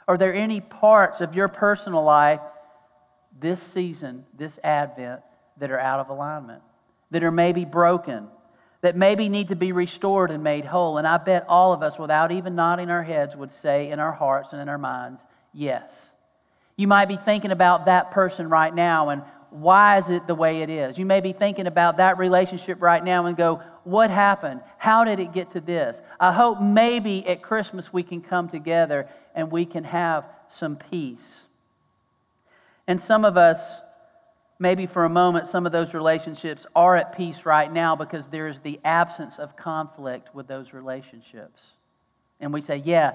are 0.08 0.18
there 0.18 0.34
any 0.34 0.60
parts 0.60 1.20
of 1.20 1.34
your 1.34 1.48
personal 1.48 2.02
life 2.02 2.40
this 3.40 3.60
season, 3.74 4.24
this 4.36 4.58
Advent, 4.62 5.20
that 5.58 5.70
are 5.70 5.78
out 5.80 6.00
of 6.00 6.08
alignment, 6.10 6.62
that 7.10 7.22
are 7.22 7.30
maybe 7.30 7.64
broken, 7.64 8.28
that 8.80 8.96
maybe 8.96 9.28
need 9.28 9.48
to 9.48 9.56
be 9.56 9.72
restored 9.72 10.30
and 10.30 10.42
made 10.42 10.64
whole. 10.64 10.98
And 10.98 11.06
I 11.06 11.18
bet 11.18 11.44
all 11.48 11.72
of 11.72 11.82
us, 11.82 11.98
without 11.98 12.30
even 12.30 12.54
nodding 12.54 12.90
our 12.90 13.02
heads, 13.02 13.34
would 13.34 13.50
say 13.62 13.90
in 13.90 13.98
our 13.98 14.12
hearts 14.12 14.50
and 14.52 14.60
in 14.60 14.68
our 14.68 14.78
minds, 14.78 15.20
yes. 15.52 15.88
You 16.76 16.86
might 16.86 17.06
be 17.06 17.18
thinking 17.24 17.50
about 17.50 17.86
that 17.86 18.12
person 18.12 18.48
right 18.48 18.72
now 18.72 19.08
and 19.08 19.22
why 19.50 19.98
is 19.98 20.10
it 20.10 20.26
the 20.26 20.34
way 20.34 20.62
it 20.62 20.70
is? 20.70 20.98
You 20.98 21.06
may 21.06 21.20
be 21.20 21.32
thinking 21.32 21.66
about 21.66 21.96
that 21.96 22.18
relationship 22.18 22.82
right 22.82 23.02
now 23.02 23.26
and 23.26 23.36
go, 23.36 23.62
what 23.84 24.10
happened? 24.10 24.60
How 24.76 25.04
did 25.04 25.20
it 25.20 25.32
get 25.32 25.52
to 25.54 25.60
this? 25.60 25.96
I 26.20 26.32
hope 26.32 26.60
maybe 26.60 27.26
at 27.26 27.42
Christmas 27.42 27.90
we 27.92 28.02
can 28.02 28.20
come 28.20 28.48
together 28.48 29.08
and 29.34 29.50
we 29.50 29.64
can 29.64 29.84
have 29.84 30.24
some 30.58 30.76
peace. 30.76 31.18
And 32.88 33.00
some 33.00 33.24
of 33.24 33.36
us 33.36 33.60
maybe 34.58 34.86
for 34.86 35.04
a 35.04 35.08
moment, 35.08 35.48
some 35.50 35.66
of 35.66 35.72
those 35.72 35.94
relationships 35.94 36.66
are 36.74 36.96
at 36.96 37.16
peace 37.16 37.44
right 37.44 37.72
now 37.72 37.94
because 37.94 38.24
there 38.30 38.48
is 38.48 38.56
the 38.62 38.80
absence 38.84 39.34
of 39.38 39.56
conflict 39.56 40.34
with 40.34 40.48
those 40.48 40.72
relationships. 40.72 41.60
And 42.40 42.52
we 42.52 42.60
say, 42.62 42.82
yeah, 42.84 43.12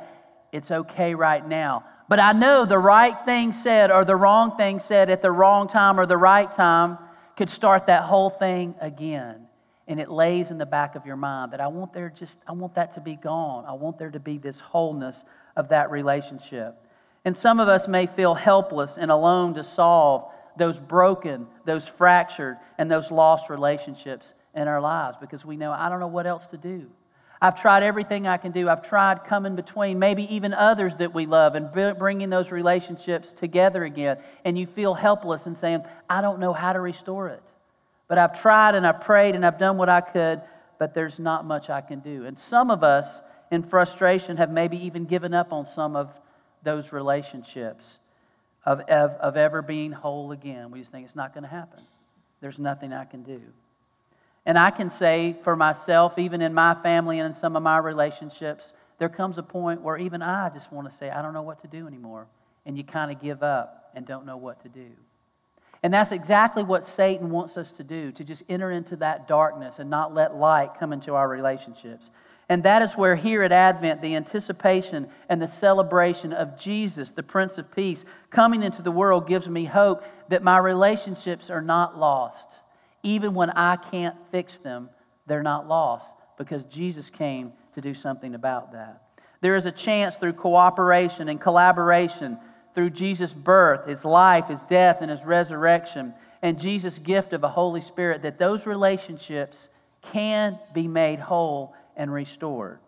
it's 0.51 0.71
okay 0.71 1.15
right 1.15 1.45
now. 1.45 1.83
But 2.07 2.19
I 2.19 2.31
know 2.33 2.65
the 2.65 2.77
right 2.77 3.15
thing 3.25 3.53
said 3.53 3.91
or 3.91 4.05
the 4.05 4.15
wrong 4.15 4.55
thing 4.55 4.79
said 4.79 5.09
at 5.09 5.21
the 5.21 5.31
wrong 5.31 5.67
time 5.67 5.99
or 5.99 6.05
the 6.05 6.17
right 6.17 6.53
time 6.55 6.97
could 7.37 7.49
start 7.49 7.87
that 7.87 8.03
whole 8.03 8.29
thing 8.29 8.75
again. 8.79 9.47
And 9.87 9.99
it 9.99 10.09
lays 10.09 10.49
in 10.49 10.57
the 10.57 10.65
back 10.65 10.95
of 10.95 11.05
your 11.05 11.15
mind 11.17 11.51
that 11.51 11.59
I 11.59 11.67
want 11.67 11.93
there 11.93 12.13
just 12.17 12.33
I 12.47 12.53
want 12.53 12.75
that 12.75 12.93
to 12.95 13.01
be 13.01 13.15
gone. 13.15 13.65
I 13.65 13.73
want 13.73 13.97
there 13.97 14.11
to 14.11 14.19
be 14.19 14.37
this 14.37 14.57
wholeness 14.59 15.15
of 15.57 15.69
that 15.69 15.91
relationship. 15.91 16.75
And 17.25 17.37
some 17.37 17.59
of 17.59 17.67
us 17.67 17.87
may 17.87 18.07
feel 18.07 18.33
helpless 18.33 18.91
and 18.97 19.09
alone 19.09 19.53
to 19.55 19.63
solve 19.63 20.29
those 20.57 20.77
broken, 20.77 21.47
those 21.65 21.83
fractured, 21.97 22.57
and 22.77 22.91
those 22.91 23.09
lost 23.09 23.49
relationships 23.49 24.25
in 24.55 24.67
our 24.67 24.81
lives 24.81 25.17
because 25.19 25.43
we 25.43 25.57
know 25.57 25.71
I 25.71 25.89
don't 25.89 25.99
know 25.99 26.07
what 26.07 26.27
else 26.27 26.43
to 26.51 26.57
do. 26.57 26.87
I've 27.41 27.59
tried 27.59 27.83
everything 27.83 28.25
I 28.25 28.37
can 28.37 28.53
do. 28.53 28.69
I've 28.69 28.87
tried 28.87 29.25
coming 29.25 29.55
between 29.57 29.99
maybe 29.99 30.33
even 30.33 30.53
others 30.53 30.93
that 30.99 31.13
we 31.13 31.25
love 31.25 31.55
and 31.55 31.73
bringing 31.99 32.29
those 32.29 32.51
relationships 32.51 33.27
together 33.37 33.83
again. 33.83 34.17
And 34.45 34.57
you 34.57 34.65
feel 34.65 34.93
helpless 34.93 35.41
and 35.45 35.57
saying, 35.59 35.83
I 36.09 36.21
don't 36.21 36.39
know 36.39 36.53
how 36.53 36.71
to 36.71 36.79
restore 36.79 37.27
it. 37.27 37.43
But 38.07 38.17
I've 38.17 38.41
tried 38.41 38.75
and 38.75 38.87
I've 38.87 39.01
prayed 39.01 39.35
and 39.35 39.45
I've 39.45 39.59
done 39.59 39.75
what 39.77 39.89
I 39.89 39.99
could, 39.99 40.41
but 40.79 40.93
there's 40.95 41.19
not 41.19 41.43
much 41.43 41.69
I 41.69 41.81
can 41.81 41.99
do. 41.99 42.25
And 42.25 42.37
some 42.49 42.71
of 42.71 42.81
us, 42.81 43.05
in 43.51 43.63
frustration, 43.63 44.37
have 44.37 44.49
maybe 44.49 44.77
even 44.77 45.03
given 45.03 45.33
up 45.33 45.51
on 45.51 45.67
some 45.75 45.97
of 45.97 46.11
those 46.63 46.91
relationships. 46.91 47.83
of, 48.65 48.79
of, 48.81 49.11
of 49.11 49.37
ever 49.37 49.61
being 49.61 49.91
whole 49.91 50.31
again. 50.31 50.71
We 50.71 50.79
just 50.79 50.91
think 50.91 51.05
it's 51.05 51.15
not 51.15 51.33
going 51.33 51.43
to 51.43 51.49
happen. 51.49 51.83
There's 52.41 52.59
nothing 52.59 52.93
I 52.93 53.05
can 53.05 53.23
do. 53.23 53.41
And 54.45 54.57
I 54.57 54.71
can 54.71 54.91
say 54.91 55.35
for 55.43 55.55
myself, 55.55 56.17
even 56.17 56.41
in 56.41 56.53
my 56.53 56.75
family 56.81 57.19
and 57.19 57.33
in 57.33 57.39
some 57.39 57.55
of 57.55 57.63
my 57.63 57.77
relationships, 57.77 58.63
there 58.99 59.09
comes 59.09 59.37
a 59.37 59.43
point 59.43 59.81
where 59.81 59.97
even 59.97 60.21
I 60.21 60.49
just 60.49 60.71
want 60.71 60.91
to 60.91 60.97
say, 60.97 61.09
I 61.09 61.21
don't 61.21 61.33
know 61.33 61.41
what 61.41 61.61
to 61.61 61.67
do 61.67 61.87
anymore. 61.87 62.27
And 62.65 62.77
you 62.77 62.83
kind 62.83 63.11
of 63.11 63.21
give 63.21 63.43
up 63.43 63.91
and 63.95 64.05
don't 64.05 64.25
know 64.25 64.37
what 64.37 64.61
to 64.63 64.69
do. 64.69 64.87
And 65.81 65.93
that's 65.93 66.13
exactly 66.13 66.63
what 66.63 66.87
Satan 66.95 67.29
wants 67.29 67.57
us 67.57 67.67
to 67.75 67.83
do, 67.83 68.13
to 68.13 68.23
just 68.23 68.41
enter 68.47 68.71
into 68.71 68.95
that 68.97 69.27
darkness 69.27 69.75
and 69.79 69.89
not 69.89 70.13
let 70.13 70.35
light 70.35 70.69
come 70.79 70.93
into 70.93 71.13
our 71.13 71.27
relationships. 71.27 72.05
And 72.49 72.63
that 72.63 72.81
is 72.81 72.91
where 72.93 73.15
here 73.15 73.43
at 73.43 73.51
Advent, 73.51 74.01
the 74.01 74.15
anticipation 74.15 75.07
and 75.29 75.41
the 75.41 75.47
celebration 75.59 76.33
of 76.33 76.59
Jesus, 76.59 77.09
the 77.15 77.23
Prince 77.23 77.57
of 77.57 77.73
Peace, 77.73 78.03
coming 78.31 78.63
into 78.63 78.81
the 78.81 78.91
world 78.91 79.27
gives 79.27 79.47
me 79.47 79.65
hope 79.65 80.03
that 80.29 80.43
my 80.43 80.57
relationships 80.57 81.49
are 81.49 81.61
not 81.61 81.97
lost. 81.97 82.47
Even 83.01 83.33
when 83.33 83.49
I 83.51 83.77
can't 83.77 84.15
fix 84.31 84.57
them, 84.63 84.89
they're 85.25 85.43
not 85.43 85.67
lost 85.67 86.05
because 86.37 86.63
Jesus 86.63 87.09
came 87.09 87.53
to 87.75 87.81
do 87.81 87.93
something 87.93 88.35
about 88.35 88.73
that. 88.73 89.01
There 89.41 89.55
is 89.55 89.65
a 89.65 89.71
chance 89.71 90.15
through 90.15 90.33
cooperation 90.33 91.29
and 91.29 91.39
collaboration 91.39 92.37
through 92.75 92.89
Jesus' 92.91 93.31
birth, 93.31 93.87
his 93.87 94.03
life, 94.03 94.47
his 94.47 94.59
death, 94.69 94.97
and 95.01 95.11
his 95.11 95.23
resurrection, 95.23 96.13
and 96.41 96.59
Jesus' 96.59 96.97
gift 96.97 97.33
of 97.33 97.43
a 97.43 97.49
Holy 97.49 97.81
Spirit, 97.81 98.23
that 98.23 98.39
those 98.39 98.65
relationships 98.65 99.57
can 100.11 100.59
be 100.73 100.87
made 100.87 101.19
whole 101.19 101.73
and 101.95 102.11
restored. 102.11 102.79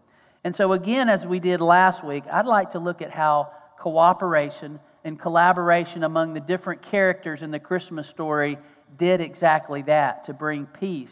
And 0.43 0.55
so, 0.55 0.73
again, 0.73 1.09
as 1.09 1.25
we 1.25 1.39
did 1.39 1.61
last 1.61 2.03
week, 2.05 2.23
I'd 2.31 2.45
like 2.45 2.71
to 2.73 2.79
look 2.79 3.01
at 3.01 3.11
how 3.11 3.51
cooperation 3.79 4.79
and 5.03 5.19
collaboration 5.19 6.03
among 6.03 6.33
the 6.33 6.39
different 6.39 6.81
characters 6.81 7.41
in 7.41 7.51
the 7.51 7.59
Christmas 7.59 8.07
story 8.07 8.57
did 8.97 9.21
exactly 9.21 9.81
that 9.83 10.25
to 10.25 10.33
bring 10.33 10.65
peace 10.65 11.11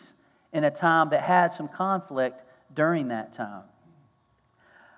in 0.54 0.64
a 0.64 0.72
time 0.72 1.10
that 1.10 1.24
had 1.24 1.56
some 1.56 1.68
conflict 1.68 2.42
during 2.76 3.10
that 3.10 3.36
time. 3.36 3.64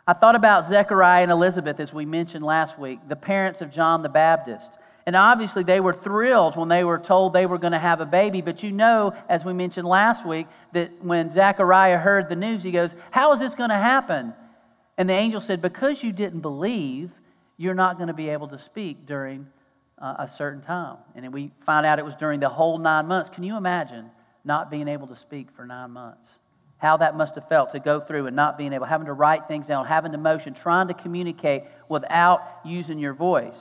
I 0.08 0.14
thought 0.14 0.36
about 0.36 0.70
Zechariah 0.70 1.24
and 1.24 1.32
Elizabeth, 1.32 1.80
as 1.80 1.92
we 1.92 2.06
mentioned 2.06 2.46
last 2.46 2.78
week, 2.78 3.00
the 3.10 3.16
parents 3.16 3.62
of 3.62 3.72
John 3.72 4.04
the 4.04 4.10
Baptist. 4.10 4.68
And 5.06 5.16
obviously, 5.16 5.64
they 5.64 5.80
were 5.80 5.94
thrilled 5.94 6.58
when 6.58 6.68
they 6.68 6.84
were 6.84 6.98
told 6.98 7.34
they 7.34 7.46
were 7.46 7.60
going 7.60 7.74
to 7.74 7.80
have 7.80 8.02
a 8.02 8.06
baby. 8.06 8.42
But 8.42 8.64
you 8.64 8.72
know, 8.72 9.14
as 9.30 9.46
we 9.46 9.54
mentioned 9.54 9.88
last 9.88 10.26
week, 10.26 10.48
that 10.74 10.92
when 11.04 11.32
Zechariah 11.34 12.00
heard 12.00 12.28
the 12.28 12.36
news, 12.36 12.64
he 12.64 12.72
goes, 12.72 12.90
How 13.12 13.34
is 13.34 13.40
this 13.40 13.54
going 13.54 13.70
to 13.70 13.76
happen? 13.76 14.34
And 14.98 15.08
the 15.08 15.14
angel 15.14 15.42
said, 15.42 15.62
Because 15.62 16.02
you 16.02 16.12
didn't 16.12 16.40
believe, 16.40 17.12
you're 17.58 17.76
not 17.76 17.98
going 17.98 18.08
to 18.08 18.14
be 18.14 18.30
able 18.30 18.48
to 18.48 18.60
speak 18.66 19.06
during 19.06 19.46
uh, 20.02 20.16
a 20.20 20.32
certain 20.38 20.62
time. 20.64 20.98
And 21.14 21.32
we 21.32 21.52
found 21.66 21.86
out 21.86 22.00
it 22.00 22.06
was 22.06 22.16
during 22.20 22.40
the 22.40 22.50
whole 22.50 22.80
nine 22.80 23.06
months. 23.06 23.30
Can 23.34 23.44
you 23.44 23.58
imagine 23.58 24.10
not 24.44 24.72
being 24.72 24.88
able 24.88 25.08
to 25.08 25.18
speak 25.18 25.50
for 25.56 25.68
nine 25.68 25.92
months? 25.92 26.28
how 26.78 26.98
that 26.98 27.16
must 27.16 27.36
have 27.36 27.48
felt 27.48 27.72
to 27.72 27.80
go 27.80 28.00
through 28.00 28.28
and 28.28 28.36
not 28.36 28.58
being 28.58 28.74
able, 28.74 28.86
having 28.86 29.08
to 29.08 29.14
write 29.14 29.48
things 29.48 29.66
down, 29.66 29.86
having 29.86 30.12
to 30.12 30.18
motion, 30.18 30.54
trying 30.54 30.88
to 30.88 30.94
communicate 30.94 31.64
without 31.90 32.42
using 32.64 33.00
your 33.00 33.14
voice. 33.14 33.56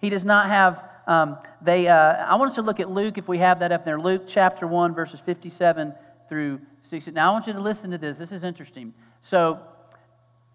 He 0.00 0.10
does 0.10 0.24
not 0.24 0.48
have, 0.48 0.82
um, 1.06 1.38
they, 1.62 1.88
uh, 1.88 1.94
I 1.94 2.36
want 2.36 2.50
us 2.50 2.56
to 2.56 2.62
look 2.62 2.80
at 2.80 2.90
Luke, 2.90 3.18
if 3.18 3.28
we 3.28 3.38
have 3.38 3.60
that 3.60 3.72
up 3.72 3.84
there, 3.84 4.00
Luke 4.00 4.24
chapter 4.28 4.66
1, 4.66 4.94
verses 4.94 5.20
57 5.26 5.92
through 6.28 6.60
60. 6.90 7.10
Now, 7.12 7.30
I 7.30 7.32
want 7.32 7.46
you 7.46 7.52
to 7.52 7.60
listen 7.60 7.90
to 7.90 7.98
this. 7.98 8.16
This 8.16 8.32
is 8.32 8.44
interesting. 8.44 8.94
So, 9.22 9.58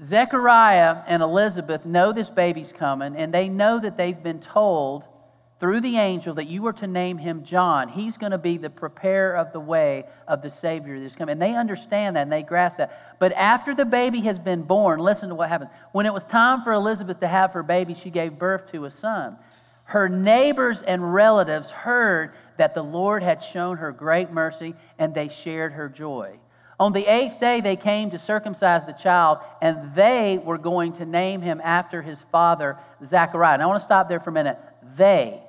Zechariah 0.08 1.04
and 1.08 1.22
Elizabeth 1.22 1.86
know 1.86 2.14
this 2.14 2.30
baby's 2.30 2.74
coming, 2.78 3.16
and 3.16 3.34
they 3.34 3.48
know 3.48 3.80
that 3.80 3.98
they've 3.98 4.22
been 4.22 4.40
told 4.40 5.04
through 5.64 5.80
the 5.80 5.96
angel 5.96 6.34
that 6.34 6.48
you 6.48 6.62
were 6.62 6.74
to 6.74 6.88
name 6.88 7.18
him 7.18 7.46
John. 7.46 7.88
He's 7.88 8.18
going 8.18 8.34
to 8.34 8.38
be 8.38 8.58
the 8.58 8.70
preparer 8.70 9.38
of 9.38 9.54
the 9.54 9.62
way 9.62 10.04
of 10.28 10.42
the 10.42 10.52
Savior 10.52 11.00
that's 11.00 11.16
coming. 11.16 11.32
And 11.32 11.42
they 11.42 11.56
understand 11.56 12.18
that 12.18 12.24
and 12.24 12.32
they 12.34 12.44
grasp 12.44 12.80
that. 12.80 13.16
But 13.18 13.32
after 13.32 13.74
the 13.74 13.86
baby 13.86 14.20
has 14.24 14.38
been 14.38 14.64
born, 14.64 15.00
listen 15.00 15.30
to 15.30 15.36
what 15.36 15.48
happens. 15.48 15.72
When 15.94 16.06
it 16.06 16.14
was 16.14 16.26
time 16.26 16.66
for 16.66 16.74
Elizabeth 16.74 17.22
to 17.22 17.30
have 17.30 17.52
her 17.52 17.64
baby, 17.64 17.96
she 18.04 18.10
gave 18.10 18.38
birth 18.38 18.74
to 18.74 18.84
a 18.84 18.92
son. 18.92 19.38
Her 19.86 20.10
neighbors 20.10 20.80
and 20.86 21.14
relatives 21.14 21.70
heard 21.70 22.34
that 22.58 22.76
the 22.76 22.84
Lord 22.84 23.24
had 23.24 23.42
shown 23.54 23.78
her 23.78 23.94
great 23.94 24.34
mercy 24.34 24.76
and 25.00 25.16
they 25.16 25.30
shared 25.30 25.72
her 25.72 25.88
joy. 25.88 26.40
On 26.78 26.92
the 26.92 27.06
eighth 27.06 27.40
day, 27.40 27.62
they 27.62 27.78
came 27.78 28.12
to 28.12 28.20
circumcise 28.20 28.86
the 28.86 28.92
child, 29.02 29.38
and 29.62 29.96
they 29.96 30.42
were 30.44 30.58
going 30.58 30.92
to 30.98 31.06
name 31.06 31.42
him 31.42 31.62
after 31.64 32.02
his 32.02 32.18
father, 32.34 32.78
Zechariah. 33.10 33.54
And 33.54 33.64
I 33.64 33.68
want 33.68 33.80
to 33.80 33.86
stop 33.86 34.10
there 34.10 34.20
for 34.20 34.32
a 34.32 34.34
minute. 34.34 34.60
They. 34.98 35.40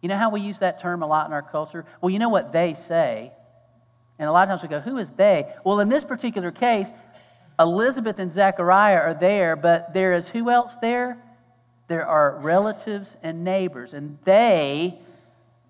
You 0.00 0.08
know 0.08 0.16
how 0.16 0.30
we 0.30 0.40
use 0.40 0.58
that 0.60 0.80
term 0.80 1.02
a 1.02 1.06
lot 1.06 1.26
in 1.26 1.32
our 1.32 1.42
culture? 1.42 1.84
Well, 2.00 2.10
you 2.10 2.18
know 2.18 2.28
what 2.28 2.52
they 2.52 2.76
say. 2.86 3.32
And 4.18 4.28
a 4.28 4.32
lot 4.32 4.42
of 4.42 4.48
times 4.48 4.62
we 4.62 4.68
go, 4.68 4.80
who 4.80 4.98
is 4.98 5.08
they? 5.16 5.52
Well, 5.64 5.80
in 5.80 5.88
this 5.88 6.04
particular 6.04 6.50
case, 6.50 6.88
Elizabeth 7.58 8.18
and 8.18 8.32
Zechariah 8.32 8.98
are 8.98 9.14
there, 9.14 9.56
but 9.56 9.92
there 9.92 10.14
is 10.14 10.28
who 10.28 10.50
else 10.50 10.72
there? 10.80 11.18
There 11.88 12.06
are 12.06 12.38
relatives 12.38 13.08
and 13.22 13.44
neighbors, 13.44 13.94
and 13.94 14.18
they 14.24 14.98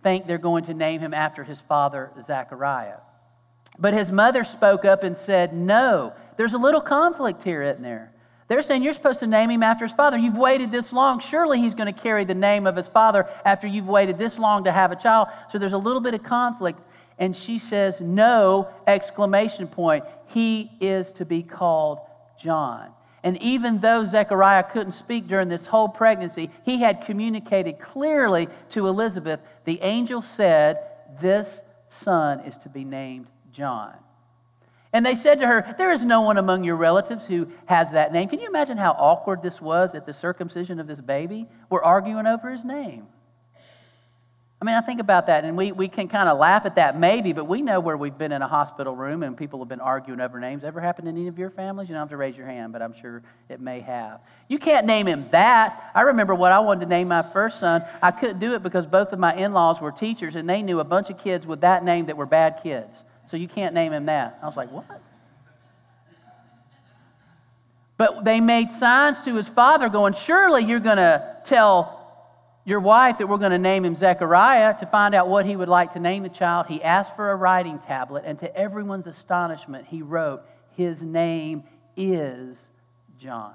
think 0.03 0.27
they're 0.27 0.39
going 0.39 0.65
to 0.65 0.75
name 0.75 1.01
him 1.01 1.15
after 1.15 1.45
his 1.45 1.59
father, 1.69 2.11
Zechariah. 2.27 2.99
But 3.79 3.95
his 3.95 4.11
mother 4.11 4.45
spoke 4.45 4.85
up 4.85 5.05
and 5.05 5.17
said, 5.25 5.55
No, 5.55 6.13
there's 6.37 6.53
a 6.53 6.59
little 6.59 6.81
conflict 6.81 7.45
here, 7.45 7.63
isn't 7.63 7.83
there? 7.83 8.13
They're 8.49 8.63
saying 8.63 8.83
you're 8.83 8.95
supposed 8.95 9.21
to 9.21 9.27
name 9.27 9.51
him 9.51 9.63
after 9.63 9.87
his 9.87 9.95
father. 9.95 10.17
You've 10.17 10.37
waited 10.37 10.71
this 10.71 10.91
long. 10.91 11.21
Surely 11.21 11.61
he's 11.61 11.75
going 11.75 11.93
to 11.93 12.01
carry 12.01 12.25
the 12.25 12.35
name 12.35 12.67
of 12.67 12.77
his 12.77 12.89
father 12.89 13.29
after 13.45 13.67
you've 13.67 13.87
waited 13.87 14.17
this 14.19 14.39
long 14.39 14.65
to 14.65 14.73
have 14.73 14.91
a 14.91 14.97
child. 14.97 15.29
So 15.53 15.59
there's 15.59 15.75
a 15.75 15.79
little 15.79 16.01
bit 16.01 16.15
of 16.15 16.23
conflict. 16.23 16.81
And 17.19 17.37
she 17.37 17.59
says, 17.59 17.97
No! 18.01 18.69
Exclamation 18.87 19.67
point. 19.67 20.05
He 20.29 20.71
is 20.81 21.07
to 21.19 21.27
be 21.27 21.43
called 21.43 21.99
John. 22.41 22.89
And 23.23 23.37
even 23.43 23.81
though 23.81 24.07
Zechariah 24.07 24.65
couldn't 24.73 24.93
speak 24.93 25.29
during 25.29 25.49
this 25.49 25.67
whole 25.67 25.89
pregnancy, 25.89 26.51
he 26.65 26.81
had 26.81 27.05
communicated 27.05 27.79
clearly 27.81 28.49
to 28.71 28.87
Elizabeth. 28.87 29.41
The 29.65 29.81
angel 29.83 30.23
said, 30.37 30.79
This 31.21 31.49
son 32.03 32.41
is 32.41 32.55
to 32.63 32.71
be 32.71 32.85
named 32.85 33.27
John. 33.53 33.95
And 34.93 35.05
they 35.05 35.15
said 35.15 35.41
to 35.41 35.47
her, 35.47 35.75
There 35.77 35.93
is 35.93 36.03
no 36.03 36.23
one 36.23 36.39
among 36.39 36.65
your 36.65 36.77
relatives 36.77 37.25
who 37.27 37.49
has 37.67 37.91
that 37.93 38.13
name. 38.13 38.29
Can 38.29 38.41
you 38.41 38.47
imagine 38.47 38.79
how 38.79 38.93
awkward 38.93 39.43
this 39.43 39.61
was 39.61 39.91
at 39.95 40.07
the 40.07 40.15
circumcision 40.15 40.81
of 40.81 40.87
this 40.87 41.01
baby? 41.01 41.47
We're 41.69 41.83
arguing 41.83 42.27
over 42.27 42.51
his 42.51 42.65
name. 42.65 43.07
I 44.61 44.65
mean, 44.65 44.75
I 44.75 44.81
think 44.81 44.99
about 44.99 45.29
that, 45.29 45.45
and 45.45 45.57
we, 45.57 45.71
we 45.71 45.87
can 45.87 46.09
kind 46.09 46.29
of 46.29 46.37
laugh 46.37 46.67
at 46.67 46.75
that 46.75 46.99
maybe, 46.99 47.33
but 47.33 47.45
we 47.45 47.63
know 47.63 47.79
where 47.79 47.97
we've 47.97 48.19
been 48.19 48.33
in 48.33 48.43
a 48.43 48.49
hospital 48.49 48.97
room 48.97 49.23
and 49.23 49.37
people 49.37 49.61
have 49.61 49.69
been 49.69 49.81
arguing 49.81 50.21
over 50.21 50.41
names. 50.41 50.65
Ever 50.65 50.81
happened 50.81 51.07
in 51.07 51.17
any 51.17 51.29
of 51.29 51.39
your 51.39 51.51
families? 51.51 51.89
You 51.89 51.95
don't 51.95 52.01
have 52.01 52.09
to 52.09 52.17
raise 52.17 52.37
your 52.37 52.47
hand, 52.47 52.73
but 52.73 52.83
I'm 52.83 52.93
sure 53.01 53.23
it 53.49 53.61
may 53.61 53.79
have. 53.83 54.19
You 54.49 54.59
can't 54.59 54.85
name 54.85 55.07
him 55.07 55.29
that. 55.31 55.93
I 55.95 56.01
remember 56.01 56.35
what 56.35 56.51
I 56.51 56.59
wanted 56.59 56.81
to 56.81 56.87
name 56.87 57.07
my 57.07 57.25
first 57.33 57.61
son. 57.61 57.85
I 58.03 58.11
couldn't 58.11 58.41
do 58.41 58.55
it 58.55 58.65
because 58.65 58.85
both 58.85 59.13
of 59.13 59.21
my 59.21 59.33
in 59.37 59.53
laws 59.53 59.81
were 59.81 59.93
teachers, 59.93 60.35
and 60.35 60.49
they 60.49 60.63
knew 60.63 60.81
a 60.81 60.85
bunch 60.85 61.09
of 61.09 61.19
kids 61.23 61.47
with 61.47 61.61
that 61.61 61.85
name 61.85 62.07
that 62.07 62.17
were 62.17 62.27
bad 62.27 62.59
kids. 62.61 62.91
So 63.31 63.37
you 63.37 63.49
can't 63.49 63.75
name 63.75 63.93
him 63.93 64.07
that. 64.07 64.39
I 64.43 64.47
was 64.47 64.57
like, 64.57 64.71
what? 64.71 64.87
But 67.97 68.25
they 68.25 68.41
made 68.41 68.69
signs 68.79 69.19
to 69.25 69.35
his 69.35 69.49
father, 69.49 69.89
going, 69.89 70.15
Surely 70.15 70.65
you're 70.65 70.79
going 70.79 70.99
to 70.99 71.37
tell 71.45 71.99
your 72.65 72.81
wife 72.81 73.19
that 73.19 73.27
we're 73.27 73.39
going 73.39 73.51
to 73.51 73.59
name 73.59 73.85
him 73.85 73.97
Zechariah 73.97 74.79
to 74.79 74.87
find 74.87 75.15
out 75.15 75.29
what 75.29 75.47
he 75.47 75.57
would 75.57 75.69
like 75.69 75.95
to 75.95 76.01
name 76.01 76.23
the 76.23 76.29
child. 76.29 76.67
He 76.69 76.83
asked 76.83 77.17
for 77.17 77.31
a 77.31 77.35
writing 77.35 77.81
tablet, 77.87 78.25
and 78.27 78.39
to 78.41 78.57
everyone's 78.57 79.07
astonishment, 79.07 79.87
he 79.89 80.03
wrote, 80.03 80.43
His 80.77 81.01
name 81.01 81.65
is 81.97 82.57
John. 83.21 83.55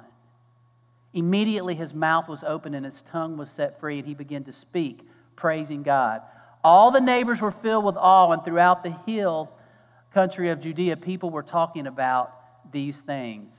Immediately 1.13 1.75
his 1.75 1.93
mouth 1.93 2.27
was 2.27 2.39
opened 2.45 2.75
and 2.75 2.85
his 2.85 3.01
tongue 3.11 3.37
was 3.37 3.47
set 3.55 3.79
free, 3.79 3.99
and 3.99 4.07
he 4.07 4.13
began 4.13 4.43
to 4.45 4.53
speak, 4.53 5.07
praising 5.35 5.83
God. 5.83 6.21
All 6.63 6.91
the 6.91 6.99
neighbors 6.99 7.39
were 7.39 7.51
filled 7.51 7.85
with 7.85 7.95
awe, 7.95 8.31
and 8.31 8.43
throughout 8.43 8.83
the 8.83 8.97
hill 9.05 9.51
country 10.13 10.49
of 10.49 10.61
Judea, 10.61 10.97
people 10.97 11.29
were 11.29 11.43
talking 11.43 11.87
about 11.87 12.33
these 12.71 12.95
things. 13.05 13.51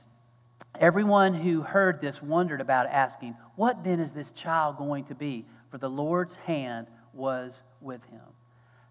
Everyone 0.79 1.33
who 1.33 1.61
heard 1.61 2.01
this 2.01 2.21
wondered 2.21 2.61
about 2.61 2.87
asking, 2.87 3.35
What 3.55 3.83
then 3.83 3.99
is 3.99 4.11
this 4.13 4.27
child 4.35 4.77
going 4.77 5.05
to 5.05 5.15
be? 5.15 5.45
For 5.71 5.77
the 5.77 5.89
Lord's 5.89 6.35
hand 6.45 6.87
was 7.13 7.53
with 7.81 8.03
him. 8.05 8.21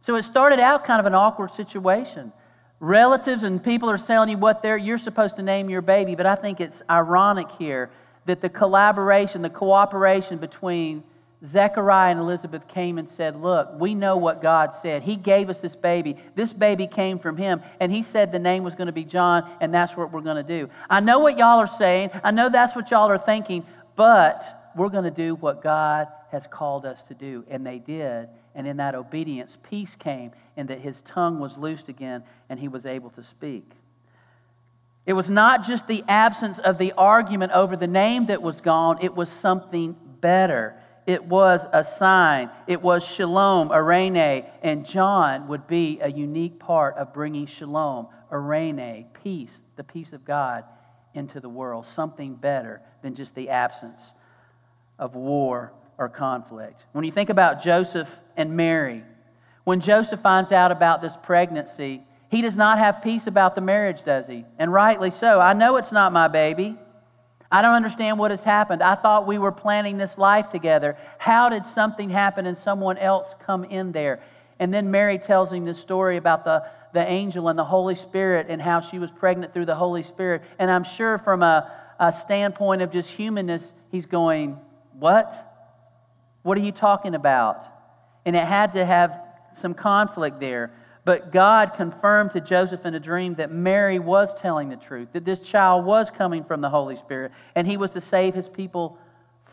So 0.02 0.16
it 0.16 0.24
started 0.24 0.60
out 0.60 0.84
kind 0.84 1.00
of 1.00 1.06
an 1.06 1.14
awkward 1.14 1.52
situation. 1.54 2.32
Relatives 2.80 3.42
and 3.42 3.62
people 3.62 3.88
are 3.88 3.98
telling 3.98 4.28
you 4.28 4.38
what 4.38 4.62
they're, 4.62 4.76
you're 4.76 4.98
supposed 4.98 5.36
to 5.36 5.42
name 5.42 5.70
your 5.70 5.82
baby, 5.82 6.14
but 6.14 6.26
I 6.26 6.34
think 6.34 6.60
it's 6.60 6.82
ironic 6.90 7.46
here 7.58 7.90
that 8.26 8.40
the 8.40 8.48
collaboration, 8.48 9.42
the 9.42 9.50
cooperation 9.50 10.38
between 10.38 11.02
Zechariah 11.52 12.10
and 12.10 12.20
Elizabeth 12.20 12.66
came 12.68 12.98
and 12.98 13.08
said, 13.16 13.40
Look, 13.40 13.78
we 13.78 13.94
know 13.94 14.16
what 14.16 14.40
God 14.40 14.72
said. 14.82 15.02
He 15.02 15.16
gave 15.16 15.50
us 15.50 15.58
this 15.58 15.76
baby. 15.76 16.16
This 16.34 16.52
baby 16.52 16.86
came 16.86 17.18
from 17.18 17.36
Him, 17.36 17.62
and 17.80 17.92
He 17.92 18.02
said 18.02 18.32
the 18.32 18.38
name 18.38 18.64
was 18.64 18.74
going 18.74 18.86
to 18.86 18.92
be 18.92 19.04
John, 19.04 19.50
and 19.60 19.72
that's 19.72 19.96
what 19.96 20.12
we're 20.12 20.22
going 20.22 20.36
to 20.36 20.42
do. 20.42 20.70
I 20.88 21.00
know 21.00 21.18
what 21.18 21.36
y'all 21.36 21.58
are 21.58 21.78
saying. 21.78 22.10
I 22.22 22.30
know 22.30 22.48
that's 22.48 22.74
what 22.74 22.90
y'all 22.90 23.10
are 23.10 23.18
thinking, 23.18 23.64
but 23.96 24.70
we're 24.76 24.88
going 24.88 25.04
to 25.04 25.10
do 25.10 25.34
what 25.36 25.62
God 25.62 26.08
has 26.32 26.42
called 26.50 26.86
us 26.86 26.98
to 27.08 27.14
do. 27.14 27.44
And 27.48 27.66
they 27.66 27.78
did. 27.78 28.28
And 28.54 28.66
in 28.66 28.76
that 28.78 28.94
obedience, 28.94 29.52
peace 29.68 29.90
came, 29.98 30.32
and 30.56 30.68
that 30.68 30.80
his 30.80 30.96
tongue 31.06 31.40
was 31.40 31.56
loosed 31.56 31.88
again, 31.88 32.22
and 32.48 32.58
he 32.58 32.68
was 32.68 32.86
able 32.86 33.10
to 33.10 33.22
speak. 33.22 33.68
It 35.06 35.12
was 35.12 35.28
not 35.28 35.66
just 35.66 35.86
the 35.86 36.02
absence 36.08 36.58
of 36.58 36.78
the 36.78 36.92
argument 36.92 37.52
over 37.52 37.76
the 37.76 37.86
name 37.86 38.26
that 38.26 38.40
was 38.40 38.60
gone, 38.60 38.98
it 39.02 39.14
was 39.14 39.28
something 39.42 39.94
better. 40.20 40.76
It 41.06 41.24
was 41.24 41.60
a 41.72 41.86
sign. 41.98 42.50
It 42.66 42.80
was 42.80 43.04
shalom, 43.04 43.68
eirene, 43.68 44.48
and 44.62 44.86
John 44.86 45.48
would 45.48 45.66
be 45.66 46.00
a 46.00 46.10
unique 46.10 46.58
part 46.58 46.96
of 46.96 47.12
bringing 47.12 47.46
shalom, 47.46 48.08
eirene, 48.32 49.06
peace, 49.22 49.52
the 49.76 49.84
peace 49.84 50.12
of 50.12 50.24
God, 50.24 50.64
into 51.12 51.40
the 51.40 51.48
world. 51.48 51.86
Something 51.94 52.34
better 52.34 52.80
than 53.02 53.14
just 53.14 53.34
the 53.34 53.50
absence 53.50 54.00
of 54.98 55.14
war 55.14 55.72
or 55.98 56.08
conflict. 56.08 56.82
When 56.92 57.04
you 57.04 57.12
think 57.12 57.30
about 57.30 57.62
Joseph 57.62 58.08
and 58.36 58.56
Mary, 58.56 59.04
when 59.64 59.80
Joseph 59.80 60.20
finds 60.20 60.52
out 60.52 60.72
about 60.72 61.02
this 61.02 61.12
pregnancy, 61.22 62.02
he 62.30 62.42
does 62.42 62.56
not 62.56 62.78
have 62.78 63.02
peace 63.02 63.26
about 63.26 63.54
the 63.54 63.60
marriage, 63.60 64.04
does 64.04 64.26
he? 64.26 64.44
And 64.58 64.72
rightly 64.72 65.12
so. 65.20 65.38
I 65.38 65.52
know 65.52 65.76
it's 65.76 65.92
not 65.92 66.12
my 66.12 66.28
baby. 66.28 66.76
I 67.54 67.62
don't 67.62 67.76
understand 67.76 68.18
what 68.18 68.32
has 68.32 68.40
happened. 68.40 68.82
I 68.82 68.96
thought 68.96 69.28
we 69.28 69.38
were 69.38 69.52
planning 69.52 69.96
this 69.96 70.10
life 70.18 70.50
together. 70.50 70.98
How 71.18 71.48
did 71.48 71.64
something 71.68 72.10
happen 72.10 72.46
and 72.46 72.58
someone 72.58 72.98
else 72.98 73.32
come 73.46 73.62
in 73.62 73.92
there? 73.92 74.18
And 74.58 74.74
then 74.74 74.90
Mary 74.90 75.20
tells 75.20 75.52
him 75.52 75.64
this 75.64 75.78
story 75.78 76.16
about 76.16 76.44
the, 76.44 76.64
the 76.94 77.08
angel 77.08 77.46
and 77.46 77.56
the 77.56 77.64
Holy 77.64 77.94
Spirit 77.94 78.48
and 78.48 78.60
how 78.60 78.80
she 78.80 78.98
was 78.98 79.08
pregnant 79.20 79.54
through 79.54 79.66
the 79.66 79.74
Holy 79.76 80.02
Spirit. 80.02 80.42
And 80.58 80.68
I'm 80.68 80.82
sure 80.82 81.18
from 81.18 81.44
a, 81.44 81.70
a 82.00 82.12
standpoint 82.24 82.82
of 82.82 82.90
just 82.90 83.08
humanness, 83.08 83.62
he's 83.92 84.06
going, 84.06 84.58
What? 84.98 85.32
What 86.42 86.58
are 86.58 86.62
you 86.62 86.72
talking 86.72 87.14
about? 87.14 87.64
And 88.26 88.34
it 88.34 88.44
had 88.44 88.74
to 88.74 88.84
have 88.84 89.12
some 89.62 89.74
conflict 89.74 90.40
there. 90.40 90.72
But 91.04 91.32
God 91.32 91.74
confirmed 91.76 92.32
to 92.32 92.40
Joseph 92.40 92.86
in 92.86 92.94
a 92.94 93.00
dream 93.00 93.34
that 93.34 93.52
Mary 93.52 93.98
was 93.98 94.30
telling 94.40 94.70
the 94.70 94.76
truth, 94.76 95.08
that 95.12 95.24
this 95.24 95.40
child 95.40 95.84
was 95.84 96.08
coming 96.16 96.44
from 96.44 96.62
the 96.62 96.70
Holy 96.70 96.96
Spirit, 96.96 97.32
and 97.54 97.66
he 97.66 97.76
was 97.76 97.90
to 97.90 98.00
save 98.00 98.34
his 98.34 98.48
people 98.48 98.98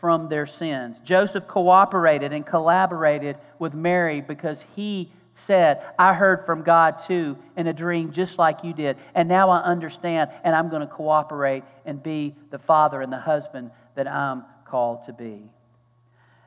from 0.00 0.28
their 0.28 0.46
sins. 0.46 0.96
Joseph 1.04 1.46
cooperated 1.46 2.32
and 2.32 2.46
collaborated 2.46 3.36
with 3.58 3.74
Mary 3.74 4.20
because 4.20 4.58
he 4.74 5.12
said, 5.46 5.82
I 5.98 6.14
heard 6.14 6.46
from 6.46 6.62
God 6.62 6.96
too 7.06 7.36
in 7.56 7.66
a 7.66 7.72
dream 7.72 8.12
just 8.12 8.38
like 8.38 8.64
you 8.64 8.72
did, 8.72 8.96
and 9.14 9.28
now 9.28 9.50
I 9.50 9.60
understand, 9.60 10.30
and 10.44 10.54
I'm 10.54 10.70
going 10.70 10.82
to 10.82 10.92
cooperate 10.92 11.64
and 11.84 12.02
be 12.02 12.34
the 12.50 12.58
father 12.58 13.02
and 13.02 13.12
the 13.12 13.20
husband 13.20 13.70
that 13.94 14.08
I'm 14.08 14.44
called 14.64 15.04
to 15.06 15.12
be. 15.12 15.42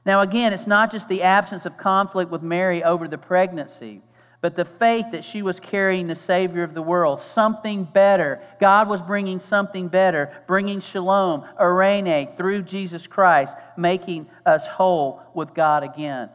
Now, 0.06 0.22
again, 0.22 0.52
it's 0.52 0.68
not 0.68 0.92
just 0.92 1.08
the 1.08 1.24
absence 1.24 1.66
of 1.66 1.78
conflict 1.78 2.32
with 2.32 2.42
Mary 2.42 2.84
over 2.84 3.08
the 3.08 3.18
pregnancy 3.18 4.02
but 4.46 4.56
the 4.56 4.66
faith 4.78 5.08
that 5.12 5.26
she 5.26 5.42
was 5.42 5.60
carrying 5.60 6.06
the 6.06 6.16
Savior 6.16 6.62
of 6.62 6.76
the 6.76 6.82
world, 6.84 7.20
something 7.34 7.84
better. 7.84 8.40
God 8.62 8.88
was 8.88 9.02
bringing 9.02 9.40
something 9.40 9.88
better, 9.88 10.32
bringing 10.46 10.82
shalom, 10.82 11.46
eirene, 11.60 12.38
through 12.38 12.62
Jesus 12.62 13.08
Christ, 13.08 13.52
making 13.76 14.28
us 14.46 14.64
whole 14.68 15.20
with 15.34 15.56
God 15.56 15.82
again. 15.84 16.30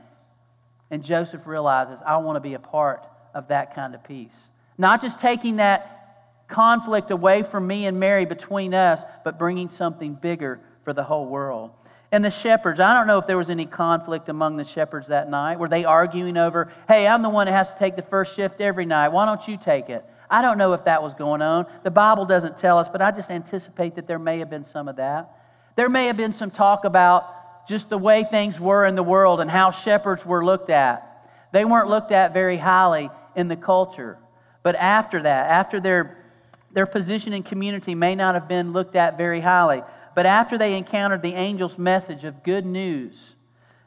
And 0.91 1.05
Joseph 1.05 1.47
realizes, 1.47 2.01
I 2.05 2.17
want 2.17 2.35
to 2.35 2.41
be 2.41 2.55
a 2.55 2.59
part 2.59 3.07
of 3.33 3.47
that 3.47 3.77
kind 3.77 3.95
of 3.95 4.03
peace. 4.03 4.35
Not 4.77 5.01
just 5.03 5.21
taking 5.21 5.59
that 5.59 6.49
conflict 6.49 7.13
away 7.13 7.45
from 7.45 7.65
me 7.65 7.87
and 7.87 8.01
Mary 8.01 8.25
between 8.25 8.75
us, 8.75 9.01
but 9.23 9.39
bringing 9.39 9.71
something 9.79 10.15
bigger 10.15 10.59
for 10.83 10.93
the 10.93 11.05
whole 11.05 11.27
world. 11.27 11.71
And 12.13 12.25
the 12.25 12.31
shepherds, 12.31 12.81
I 12.81 12.93
don't 12.95 13.07
know 13.07 13.19
if 13.19 13.27
there 13.27 13.39
was 13.39 13.51
any 13.51 13.67
conflict 13.67 14.29
among 14.29 14.57
the 14.57 14.65
shepherds 14.65 15.09
that 15.09 15.31
night. 15.31 15.59
Were 15.59 15.69
they 15.69 15.85
arguing 15.85 16.37
over, 16.37 16.73
hey, 16.89 17.07
I'm 17.07 17.23
the 17.23 17.29
one 17.29 17.47
that 17.47 17.53
has 17.53 17.69
to 17.69 17.79
take 17.79 17.95
the 17.95 18.03
first 18.03 18.35
shift 18.35 18.61
every 18.61 18.85
night. 18.85 19.09
Why 19.09 19.27
don't 19.27 19.47
you 19.47 19.57
take 19.57 19.89
it? 19.91 20.05
I 20.29 20.43
don't 20.43 20.59
know 20.59 20.73
if 20.73 20.85
that 20.85 21.03
was 21.03 21.13
going 21.15 21.43
on. 21.43 21.67
The 21.85 21.91
Bible 21.91 22.25
doesn't 22.25 22.59
tell 22.59 22.79
us, 22.79 22.89
but 22.91 23.01
I 23.01 23.11
just 23.13 23.31
anticipate 23.31 23.95
that 23.97 24.07
there 24.07 24.19
may 24.19 24.41
have 24.41 24.51
been 24.51 24.67
some 24.73 24.89
of 24.89 24.97
that. 24.97 25.31
There 25.77 25.89
may 25.89 26.07
have 26.07 26.17
been 26.17 26.35
some 26.35 26.51
talk 26.51 26.85
about 26.85 27.69
just 27.69 27.89
the 27.89 27.99
way 27.99 28.27
things 28.29 28.59
were 28.59 28.87
in 28.87 28.97
the 28.97 29.03
world 29.03 29.41
and 29.41 29.51
how 29.51 29.71
shepherds 29.71 30.25
were 30.25 30.45
looked 30.45 30.71
at. 30.71 31.29
They 31.53 31.65
weren't 31.65 31.89
looked 31.89 32.13
at 32.13 32.33
very 32.33 32.57
highly 32.57 33.11
in 33.37 33.49
the 33.49 33.57
culture. 33.57 34.19
But 34.63 34.77
after 34.77 35.23
that, 35.23 35.51
after 35.51 35.81
their, 35.81 36.25
their 36.73 36.87
position 36.87 37.33
in 37.33 37.43
community 37.43 37.95
may 37.95 38.15
not 38.15 38.35
have 38.35 38.49
been 38.49 38.73
looked 38.73 38.97
at 38.97 39.17
very 39.17 39.41
highly, 39.41 39.83
but 40.15 40.27
after 40.27 40.59
they 40.59 40.77
encountered 40.77 41.23
the 41.23 41.35
angel's 41.35 41.79
message 41.79 42.25
of 42.25 42.43
good 42.43 42.67
news 42.67 43.15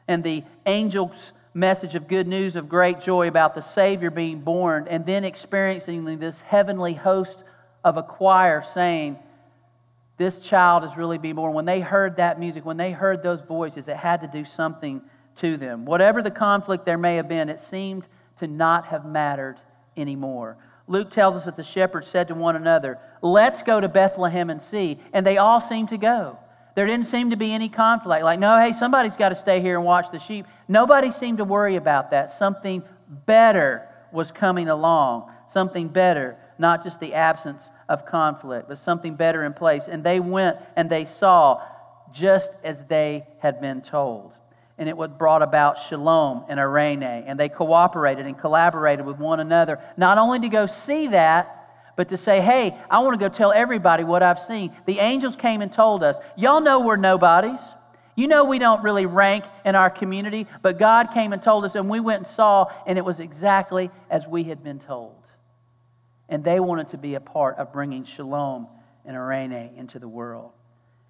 and 0.08 0.22
the 0.22 0.42
angel's 0.66 1.32
message 1.54 1.94
of 1.94 2.08
good 2.08 2.26
news 2.26 2.56
of 2.56 2.68
great 2.68 3.00
joy 3.00 3.28
about 3.28 3.54
the 3.54 3.62
Savior 3.74 4.10
being 4.10 4.40
born, 4.40 4.88
and 4.90 5.06
then 5.06 5.24
experiencing 5.24 6.04
this 6.18 6.34
heavenly 6.46 6.94
host 6.94 7.36
of 7.84 7.96
a 7.96 8.02
choir 8.02 8.64
saying, 8.74 9.16
This 10.18 10.38
child 10.38 10.84
is 10.84 10.90
really 10.96 11.16
being 11.16 11.36
born. 11.36 11.54
When 11.54 11.64
they 11.64 11.80
heard 11.80 12.16
that 12.16 12.40
music, 12.40 12.64
when 12.64 12.76
they 12.76 12.90
heard 12.90 13.22
those 13.22 13.40
voices, 13.42 13.86
it 13.86 13.96
had 13.96 14.20
to 14.22 14.26
do 14.26 14.44
something 14.44 15.00
to 15.40 15.56
them. 15.56 15.84
Whatever 15.84 16.22
the 16.22 16.30
conflict 16.30 16.84
there 16.84 16.98
may 16.98 17.16
have 17.16 17.28
been, 17.28 17.48
it 17.48 17.60
seemed 17.70 18.04
to 18.40 18.48
not 18.48 18.86
have 18.86 19.04
mattered 19.04 19.56
anymore. 19.96 20.56
Luke 20.86 21.10
tells 21.10 21.36
us 21.36 21.44
that 21.44 21.56
the 21.56 21.64
shepherds 21.64 22.08
said 22.08 22.28
to 22.28 22.34
one 22.34 22.56
another, 22.56 22.98
Let's 23.24 23.62
go 23.62 23.80
to 23.80 23.88
Bethlehem 23.88 24.50
and 24.50 24.60
see. 24.70 25.00
And 25.14 25.26
they 25.26 25.38
all 25.38 25.58
seemed 25.66 25.88
to 25.88 25.96
go. 25.96 26.38
There 26.76 26.86
didn't 26.86 27.06
seem 27.06 27.30
to 27.30 27.36
be 27.36 27.54
any 27.54 27.70
conflict. 27.70 28.22
Like, 28.22 28.38
no, 28.38 28.60
hey, 28.60 28.78
somebody's 28.78 29.16
got 29.16 29.30
to 29.30 29.36
stay 29.36 29.62
here 29.62 29.78
and 29.78 29.86
watch 29.86 30.12
the 30.12 30.20
sheep. 30.20 30.44
Nobody 30.68 31.10
seemed 31.10 31.38
to 31.38 31.44
worry 31.44 31.76
about 31.76 32.10
that. 32.10 32.38
Something 32.38 32.82
better 33.24 33.88
was 34.12 34.30
coming 34.30 34.68
along. 34.68 35.32
Something 35.54 35.88
better, 35.88 36.36
not 36.58 36.84
just 36.84 37.00
the 37.00 37.14
absence 37.14 37.62
of 37.88 38.04
conflict, 38.04 38.68
but 38.68 38.78
something 38.84 39.14
better 39.14 39.44
in 39.44 39.54
place. 39.54 39.84
And 39.88 40.04
they 40.04 40.20
went 40.20 40.58
and 40.76 40.90
they 40.90 41.06
saw 41.18 41.62
just 42.12 42.50
as 42.62 42.76
they 42.90 43.26
had 43.38 43.58
been 43.58 43.80
told 43.80 44.32
and 44.76 44.88
it 44.88 44.96
was 44.96 45.10
brought 45.10 45.40
about 45.40 45.78
shalom 45.88 46.44
and 46.48 46.58
eirene. 46.58 47.24
And 47.26 47.38
they 47.38 47.48
cooperated 47.48 48.26
and 48.26 48.38
collaborated 48.38 49.06
with 49.06 49.18
one 49.18 49.40
another, 49.40 49.78
not 49.96 50.18
only 50.18 50.40
to 50.40 50.48
go 50.48 50.66
see 50.66 51.08
that, 51.08 51.63
but 51.96 52.08
to 52.10 52.16
say, 52.16 52.40
hey, 52.40 52.76
I 52.90 52.98
want 53.00 53.18
to 53.18 53.28
go 53.28 53.34
tell 53.34 53.52
everybody 53.52 54.04
what 54.04 54.22
I've 54.22 54.46
seen. 54.46 54.74
The 54.86 54.98
angels 54.98 55.36
came 55.36 55.60
and 55.60 55.72
told 55.72 56.02
us, 56.02 56.16
y'all 56.36 56.60
know 56.60 56.80
we're 56.80 56.96
nobodies. 56.96 57.60
You 58.16 58.28
know 58.28 58.44
we 58.44 58.58
don't 58.58 58.82
really 58.82 59.06
rank 59.06 59.44
in 59.64 59.74
our 59.74 59.90
community, 59.90 60.46
but 60.62 60.78
God 60.78 61.08
came 61.12 61.32
and 61.32 61.42
told 61.42 61.64
us, 61.64 61.74
and 61.74 61.88
we 61.90 61.98
went 62.00 62.26
and 62.26 62.34
saw, 62.34 62.66
and 62.86 62.96
it 62.96 63.04
was 63.04 63.18
exactly 63.18 63.90
as 64.08 64.26
we 64.26 64.44
had 64.44 64.62
been 64.62 64.78
told. 64.78 65.16
And 66.28 66.44
they 66.44 66.60
wanted 66.60 66.90
to 66.90 66.98
be 66.98 67.14
a 67.14 67.20
part 67.20 67.58
of 67.58 67.72
bringing 67.72 68.04
shalom 68.04 68.68
and 69.04 69.16
eirene 69.16 69.76
into 69.76 69.98
the 69.98 70.08
world 70.08 70.52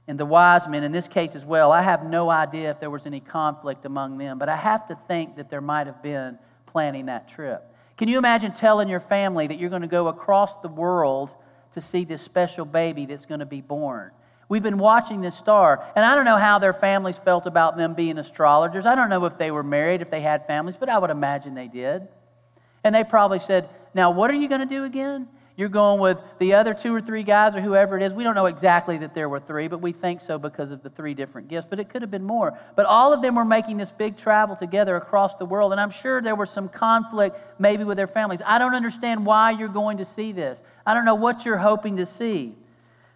and 0.07 0.21
the 0.21 0.27
wise 0.27 0.69
men, 0.69 0.83
in 0.83 0.93
this 0.93 1.09
case 1.09 1.31
as 1.35 1.45
well, 1.45 1.73
I 1.73 1.83
have 1.83 2.05
no 2.05 2.29
idea 2.29 2.71
if 2.71 2.79
there 2.79 2.91
was 2.91 3.07
any 3.07 3.21
conflict 3.21 3.87
among 3.87 4.19
them, 4.19 4.39
but 4.39 4.49
I 4.49 4.57
have 4.57 4.87
to 4.89 4.99
think 5.09 5.37
that 5.37 5.49
there 5.49 5.63
might 5.63 5.87
have 5.87 6.03
been 6.03 6.39
planning 6.67 7.07
that 7.07 7.31
trip. 7.31 7.74
Can 7.97 8.09
you 8.09 8.19
imagine 8.19 8.53
telling 8.53 8.89
your 8.89 9.01
family 9.01 9.47
that 9.47 9.59
you're 9.59 9.71
going 9.71 9.83
to 9.83 9.89
go 9.89 10.09
across 10.09 10.51
the 10.63 10.69
world 10.69 11.31
to 11.75 11.81
see 11.81 12.05
this 12.05 12.23
special 12.23 12.65
baby 12.65 13.07
that's 13.07 13.27
going 13.27 13.41
to 13.41 13.47
be 13.47 13.61
born? 13.61 14.11
We've 14.49 14.63
been 14.63 14.79
watching 14.79 15.21
this 15.21 15.37
star, 15.37 15.85
and 15.97 16.05
I 16.05 16.15
don't 16.15 16.25
know 16.25 16.37
how 16.37 16.59
their 16.59 16.75
families 16.75 17.17
felt 17.25 17.47
about 17.47 17.77
them 17.77 17.95
being 17.95 18.19
astrologers. 18.19 18.85
I 18.85 18.95
don't 18.95 19.09
know 19.09 19.25
if 19.25 19.39
they 19.39 19.51
were 19.51 19.63
married, 19.63 20.03
if 20.03 20.11
they 20.11 20.21
had 20.21 20.47
families, 20.47 20.77
but 20.79 20.89
I 20.89 20.99
would 20.99 21.11
imagine 21.11 21.55
they 21.55 21.69
did. 21.69 22.07
And 22.83 22.95
they 22.95 23.05
probably 23.05 23.41
said, 23.47 23.69
Now, 23.95 24.11
what 24.11 24.31
are 24.31 24.35
you 24.35 24.49
going 24.49 24.61
to 24.61 24.67
do 24.67 24.85
again? 24.85 25.29
You're 25.57 25.69
going 25.69 26.01
with 26.01 26.19
the 26.41 26.55
other 26.55 26.75
two 26.75 26.93
or 26.93 27.01
three 27.01 27.23
guys 27.23 27.55
or 27.55 27.61
whoever 27.61 27.97
it 27.97 28.03
is. 28.03 28.13
We 28.13 28.25
don't 28.25 28.35
know 28.35 28.47
exactly 28.47 28.99
that 28.99 29.15
there 29.15 29.29
were 29.29 29.39
three, 29.39 29.69
but 29.69 29.81
we 29.81 29.93
think 29.93 30.21
so 30.27 30.37
because 30.37 30.73
of 30.73 30.83
the 30.83 30.91
three 30.91 31.15
different 31.15 31.47
gifts. 31.47 31.69
But 31.71 31.79
it 31.79 31.91
could 31.91 32.03
have 32.03 32.11
been 32.11 32.25
more. 32.25 32.59
But 32.75 32.87
all 32.87 33.13
of 33.13 33.23
them 33.23 33.37
were 33.37 33.45
making 33.45 33.77
this 33.77 33.91
big 33.97 34.19
travel 34.19 34.57
together 34.57 34.97
across 34.97 35.33
the 35.39 35.45
world. 35.45 35.71
And 35.71 35.81
I'm 35.81 35.93
sure 35.93 36.21
there 36.21 36.35
was 36.35 36.51
some 36.51 36.69
conflict 36.69 37.37
maybe 37.61 37.85
with 37.85 37.97
their 37.97 38.09
families. 38.09 38.41
I 38.45 38.59
don't 38.59 38.75
understand 38.75 39.25
why 39.25 39.53
you're 39.53 39.69
going 39.69 39.99
to 39.99 40.07
see 40.17 40.33
this. 40.33 40.59
I 40.85 40.93
don't 40.93 41.05
know 41.05 41.15
what 41.15 41.45
you're 41.45 41.57
hoping 41.57 41.99
to 41.99 42.07
see. 42.19 42.57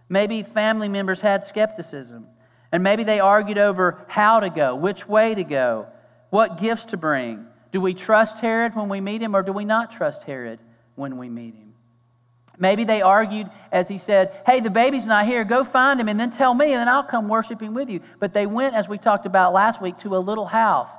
Maybe 0.09 0.45
family 0.45 0.89
members 0.89 1.21
had 1.21 1.45
skepticism. 1.49 2.27
And 2.71 2.85
maybe 2.85 3.03
they 3.03 3.19
argued 3.19 3.59
over 3.59 4.05
how 4.07 4.41
to 4.41 4.51
go, 4.51 4.77
which 4.77 5.09
way 5.09 5.35
to 5.35 5.43
go, 5.43 5.87
what 6.31 6.61
gifts 6.61 6.85
to 6.87 6.97
bring. 6.97 7.47
Do 7.73 7.81
we 7.81 7.95
trust 7.95 8.37
Herod 8.37 8.77
when 8.77 8.89
we 8.89 9.01
meet 9.01 9.23
him, 9.23 9.35
or 9.35 9.43
do 9.43 9.53
we 9.53 9.65
not 9.65 9.97
trust 9.97 10.23
Herod 10.23 10.61
when 10.95 11.19
we 11.19 11.29
meet 11.29 11.55
him? 11.55 11.68
Maybe 12.59 12.85
they 12.85 13.03
argued 13.03 13.49
as 13.71 13.87
he 13.89 13.99
said, 13.99 14.43
Hey, 14.45 14.61
the 14.61 14.71
baby's 14.71 15.07
not 15.07 15.27
here. 15.27 15.45
Go 15.45 15.65
find 15.65 16.01
him 16.01 16.09
and 16.09 16.19
then 16.19 16.33
tell 16.33 16.55
me, 16.55 16.73
and 16.73 16.81
then 16.81 16.89
I'll 16.89 17.05
come 17.05 17.29
worshiping 17.29 17.75
with 17.75 17.89
you. 17.89 18.01
But 18.19 18.33
they 18.33 18.47
went, 18.47 18.75
as 18.75 18.89
we 18.89 18.99
talked 18.99 19.27
about 19.27 19.53
last 19.53 19.81
week, 19.81 19.99
to 19.99 20.17
a 20.17 20.19
little 20.19 20.47
house. 20.47 20.91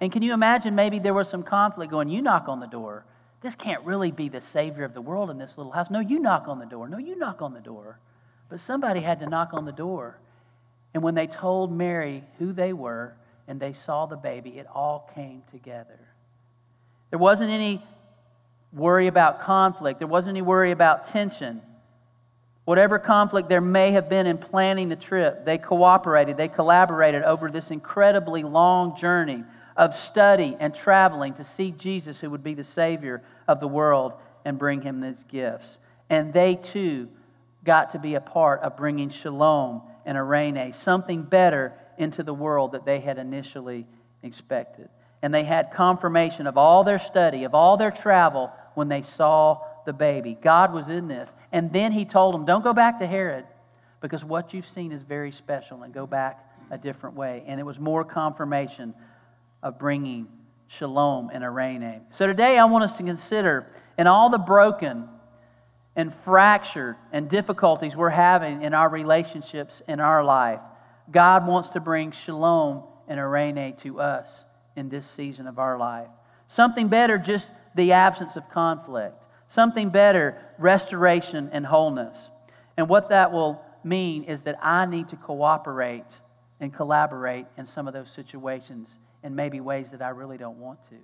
And 0.00 0.12
can 0.12 0.22
you 0.22 0.32
imagine 0.32 0.74
maybe 0.74 1.00
there 1.00 1.14
was 1.14 1.28
some 1.28 1.42
conflict 1.42 1.90
going, 1.90 2.08
You 2.08 2.22
knock 2.22 2.48
on 2.48 2.60
the 2.60 2.66
door. 2.66 3.04
This 3.40 3.54
can't 3.54 3.84
really 3.84 4.10
be 4.10 4.28
the 4.28 4.40
Savior 4.40 4.84
of 4.84 4.94
the 4.94 5.00
world 5.00 5.30
in 5.30 5.38
this 5.38 5.50
little 5.56 5.72
house. 5.72 5.90
No, 5.90 6.00
you 6.00 6.18
knock 6.18 6.48
on 6.48 6.58
the 6.58 6.66
door. 6.66 6.88
No, 6.88 6.98
you 6.98 7.16
knock 7.16 7.40
on 7.40 7.54
the 7.54 7.60
door. 7.60 7.98
But 8.48 8.60
somebody 8.66 9.00
had 9.00 9.20
to 9.20 9.28
knock 9.28 9.50
on 9.52 9.64
the 9.64 9.72
door. 9.72 10.18
And 10.94 11.02
when 11.02 11.14
they 11.14 11.26
told 11.26 11.70
Mary 11.70 12.24
who 12.38 12.52
they 12.52 12.72
were 12.72 13.14
and 13.46 13.60
they 13.60 13.74
saw 13.84 14.06
the 14.06 14.16
baby, 14.16 14.50
it 14.58 14.66
all 14.72 15.10
came 15.14 15.42
together. 15.52 15.98
There 17.10 17.18
wasn't 17.18 17.50
any 17.50 17.82
worry 18.72 19.06
about 19.06 19.40
conflict, 19.40 19.98
there 19.98 20.08
wasn't 20.08 20.30
any 20.30 20.42
worry 20.42 20.72
about 20.72 21.08
tension. 21.08 21.62
Whatever 22.64 22.98
conflict 22.98 23.48
there 23.48 23.62
may 23.62 23.92
have 23.92 24.08
been 24.10 24.26
in 24.26 24.36
planning 24.36 24.88
the 24.88 24.96
trip, 24.96 25.44
they 25.44 25.56
cooperated, 25.56 26.36
they 26.36 26.48
collaborated 26.48 27.22
over 27.22 27.50
this 27.50 27.70
incredibly 27.70 28.42
long 28.42 28.98
journey 28.98 29.42
of 29.76 29.96
study 29.96 30.56
and 30.60 30.74
traveling 30.74 31.32
to 31.34 31.46
see 31.56 31.70
Jesus, 31.70 32.18
who 32.18 32.28
would 32.30 32.44
be 32.44 32.54
the 32.54 32.64
Savior 32.64 33.22
of 33.46 33.60
the 33.60 33.68
world, 33.68 34.12
and 34.44 34.58
bring 34.58 34.82
him 34.82 35.00
these 35.00 35.24
gifts. 35.30 35.66
And 36.10 36.32
they 36.32 36.56
too 36.56 37.08
got 37.64 37.92
to 37.92 37.98
be 37.98 38.16
a 38.16 38.20
part 38.20 38.60
of 38.60 38.76
bringing 38.76 39.10
shalom 39.10 39.82
and 40.04 40.18
eirene, 40.18 40.74
something 40.82 41.22
better 41.22 41.72
into 41.96 42.22
the 42.22 42.34
world 42.34 42.72
that 42.72 42.84
they 42.84 43.00
had 43.00 43.18
initially 43.18 43.86
expected. 44.22 44.88
And 45.22 45.34
they 45.34 45.44
had 45.44 45.72
confirmation 45.72 46.46
of 46.46 46.56
all 46.56 46.84
their 46.84 47.00
study, 47.00 47.44
of 47.44 47.54
all 47.54 47.76
their 47.76 47.90
travel, 47.90 48.52
when 48.74 48.88
they 48.88 49.02
saw 49.02 49.60
the 49.84 49.92
baby. 49.92 50.38
God 50.40 50.72
was 50.72 50.88
in 50.88 51.08
this. 51.08 51.28
And 51.50 51.72
then 51.72 51.92
he 51.92 52.04
told 52.04 52.34
them, 52.34 52.44
Don't 52.44 52.62
go 52.62 52.72
back 52.72 53.00
to 53.00 53.06
Herod 53.06 53.44
because 54.00 54.24
what 54.24 54.54
you've 54.54 54.68
seen 54.74 54.92
is 54.92 55.02
very 55.02 55.32
special 55.32 55.82
and 55.82 55.92
go 55.92 56.06
back 56.06 56.44
a 56.70 56.78
different 56.78 57.16
way. 57.16 57.42
And 57.46 57.58
it 57.58 57.64
was 57.64 57.78
more 57.78 58.04
confirmation 58.04 58.94
of 59.62 59.78
bringing 59.78 60.28
shalom 60.68 61.30
and 61.32 61.42
eirene. 61.42 62.02
So 62.18 62.26
today 62.26 62.58
I 62.58 62.64
want 62.66 62.90
us 62.90 62.96
to 62.98 63.02
consider 63.02 63.66
in 63.96 64.06
all 64.06 64.30
the 64.30 64.38
broken 64.38 65.08
and 65.96 66.12
fractured 66.24 66.96
and 67.10 67.28
difficulties 67.28 67.96
we're 67.96 68.10
having 68.10 68.62
in 68.62 68.74
our 68.74 68.88
relationships 68.88 69.74
in 69.88 69.98
our 69.98 70.22
life, 70.22 70.60
God 71.10 71.46
wants 71.46 71.70
to 71.70 71.80
bring 71.80 72.12
shalom 72.12 72.84
and 73.08 73.18
eirene 73.18 73.80
to 73.82 74.00
us 74.00 74.26
in 74.78 74.88
this 74.88 75.04
season 75.16 75.46
of 75.46 75.58
our 75.58 75.76
life. 75.76 76.08
Something 76.54 76.88
better, 76.88 77.18
just 77.18 77.44
the 77.74 77.92
absence 77.92 78.36
of 78.36 78.48
conflict. 78.50 79.16
Something 79.54 79.90
better, 79.90 80.38
restoration 80.58 81.50
and 81.52 81.66
wholeness. 81.66 82.16
And 82.76 82.88
what 82.88 83.08
that 83.10 83.32
will 83.32 83.60
mean 83.84 84.24
is 84.24 84.40
that 84.42 84.58
I 84.62 84.86
need 84.86 85.08
to 85.10 85.16
cooperate 85.16 86.04
and 86.60 86.74
collaborate 86.74 87.46
in 87.56 87.66
some 87.66 87.88
of 87.88 87.94
those 87.94 88.08
situations 88.14 88.88
in 89.22 89.34
maybe 89.34 89.60
ways 89.60 89.86
that 89.92 90.02
I 90.02 90.10
really 90.10 90.38
don't 90.38 90.58
want 90.58 90.78
to. 90.90 90.96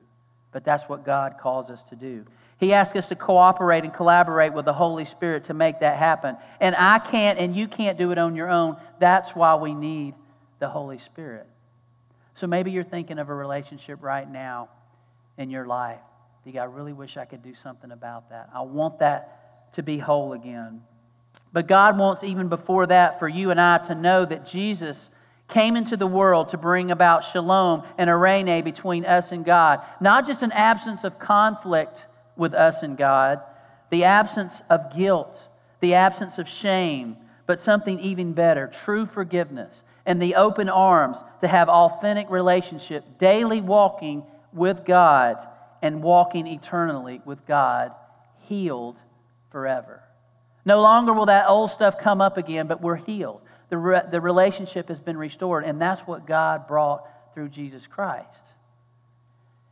But 0.53 0.65
that's 0.65 0.89
what 0.89 1.05
God 1.05 1.35
calls 1.41 1.71
us 1.71 1.81
to 1.91 1.97
do. 1.97 2.25
He 2.59 2.73
asks 2.73 2.97
us 2.97 3.07
to 3.09 3.17
cooperate 3.17 3.83
and 3.83 3.93
collaborate 3.93 4.53
with 4.53 4.65
the 4.65 4.73
Holy 4.73 5.05
Spirit 5.05 5.47
to 5.47 5.55
make 5.55 5.81
that 5.81 5.99
happen. 5.99 6.37
And 6.61 6.77
I 6.77 7.01
can't 7.01 7.39
and 7.39 7.57
you 7.57 7.67
can't 7.67 7.99
do 7.99 8.13
it 8.13 8.19
on 8.19 8.37
your 8.37 8.49
own. 8.49 8.77
That's 9.01 9.31
why 9.31 9.57
we 9.57 9.75
need 9.75 10.15
the 10.61 10.69
Holy 10.69 10.99
Spirit. 10.99 11.49
So 12.41 12.47
maybe 12.47 12.71
you're 12.71 12.85
thinking 12.85 13.19
of 13.19 13.29
a 13.29 13.35
relationship 13.35 14.03
right 14.03 14.31
now 14.31 14.69
in 15.39 15.51
your 15.51 15.67
life 15.67 16.01
I 16.59 16.65
really 16.65 16.93
wish 16.93 17.17
I 17.17 17.25
could 17.25 17.43
do 17.43 17.55
something 17.63 17.91
about 17.91 18.29
that. 18.31 18.51
I 18.55 18.61
want 18.61 18.99
that 18.99 19.73
to 19.75 19.83
be 19.83 19.99
whole 19.99 20.35
again. 20.35 20.83
But 21.53 21.67
God 21.67 21.97
wants, 21.97 22.23
even 22.23 22.49
before 22.49 22.87
that, 22.89 23.19
for 23.19 23.29
you 23.29 23.51
and 23.51 23.61
I 23.61 23.79
to 23.87 23.95
know 23.95 24.27
that 24.27 24.47
Jesus 24.47 24.97
came 25.49 25.75
into 25.77 25.97
the 25.97 26.07
world 26.07 26.51
to 26.51 26.59
bring 26.59 26.91
about 26.91 27.25
shalom 27.25 27.83
and 27.97 28.11
eirene 28.11 28.63
between 28.63 29.07
us 29.07 29.33
and 29.33 29.45
God. 29.45 29.81
Not 30.01 30.27
just 30.27 30.43
an 30.43 30.53
absence 30.53 31.03
of 31.03 31.19
conflict 31.19 31.99
with 32.37 32.53
us 32.53 32.83
and 32.83 32.97
God, 32.97 33.41
the 33.91 34.05
absence 34.05 34.53
of 34.69 34.95
guilt, 34.95 35.39
the 35.81 35.95
absence 35.95 36.39
of 36.39 36.49
shame, 36.49 37.17
but 37.47 37.63
something 37.63 37.99
even 38.01 38.33
better 38.33 38.71
true 38.85 39.07
forgiveness 39.07 39.75
and 40.07 40.21
the 40.21 40.35
open 40.35 40.69
arms 40.69 41.17
to 41.41 41.49
have 41.49 41.69
authentic 41.69 42.31
relationship, 42.31 43.05
daily 43.19 43.61
walking 43.61 44.23
with 44.53 44.85
God 44.85 45.37
and 45.83 46.03
walking 46.03 46.47
eternally 46.47 47.21
with 47.25 47.47
God, 47.47 47.93
healed 48.49 48.97
forever. 49.51 50.03
No 50.65 50.81
longer 50.81 51.13
will 51.13 51.27
that 51.27 51.49
old 51.49 51.73
stuff 51.73 51.97
come 52.01 52.21
up 52.21 52.39
again, 52.39 52.67
but 52.67 52.81
we're 52.81 52.97
healed. 52.97 53.41
The, 53.69 53.79
re- 53.79 54.03
the 54.11 54.21
relationship 54.21 54.89
has 54.89 54.99
been 54.99 55.17
restored, 55.17 55.65
and 55.65 55.81
that's 55.81 56.01
what 56.03 56.27
God 56.27 56.67
brought 56.67 57.07
through 57.35 57.51
Jesus 57.51 57.83
Christ. 57.91 58.29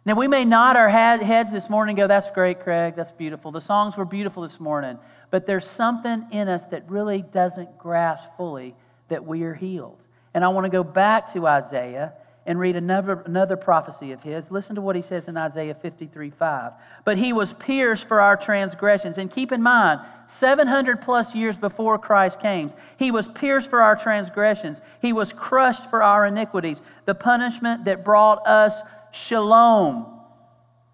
Now, 0.05 0.15
we 0.17 0.27
may 0.27 0.45
nod 0.45 0.77
our 0.77 0.89
heads 0.89 1.53
this 1.53 1.71
morning 1.71 1.93
and 1.93 2.05
go, 2.05 2.09
That's 2.09 2.29
great, 2.35 2.61
Craig. 2.61 2.95
That's 2.97 3.13
beautiful. 3.13 3.53
The 3.53 3.61
songs 3.61 3.97
were 3.97 4.05
beautiful 4.05 4.47
this 4.47 4.59
morning. 4.59 4.99
But 5.31 5.47
there's 5.47 5.69
something 5.77 6.27
in 6.33 6.49
us 6.49 6.63
that 6.73 6.91
really 6.91 7.23
doesn't 7.23 7.79
grasp 7.79 8.25
fully 8.37 8.75
that 9.09 9.25
we 9.25 9.45
are 9.45 9.55
healed. 9.55 10.02
And 10.35 10.45
I 10.45 10.49
want 10.49 10.65
to 10.65 10.71
go 10.71 10.83
back 10.83 11.33
to 11.35 11.47
Isaiah 11.47 12.13
and 12.45 12.59
read 12.59 12.75
another, 12.75 13.23
another 13.27 13.57
prophecy 13.57 14.13
of 14.13 14.21
his. 14.21 14.45
Listen 14.51 14.75
to 14.75 14.81
what 14.81 14.97
he 14.97 15.03
says 15.03 15.29
in 15.29 15.37
Isaiah 15.37 15.77
53 15.81 16.31
5. 16.31 16.73
But 17.05 17.19
he 17.19 17.33
was 17.33 17.53
pierced 17.55 18.09
for 18.09 18.21
our 18.21 18.37
transgressions. 18.37 19.19
And 19.19 19.31
keep 19.31 19.53
in 19.53 19.63
mind, 19.63 20.01
700 20.39 21.03
plus 21.03 21.35
years 21.35 21.57
before 21.57 21.99
Christ 21.99 22.41
came, 22.41 22.73
he 22.99 23.11
was 23.11 23.29
pierced 23.35 23.71
for 23.71 23.81
our 23.81 23.97
transgressions. 23.97 24.79
He 25.01 25.13
was 25.13 25.33
crushed 25.33 25.89
for 25.91 26.03
our 26.03 26.27
iniquities. 26.27 26.79
The 27.05 27.15
punishment 27.15 27.85
that 27.85 28.05
brought 28.05 28.47
us 28.47 28.73
shalom, 29.13 30.07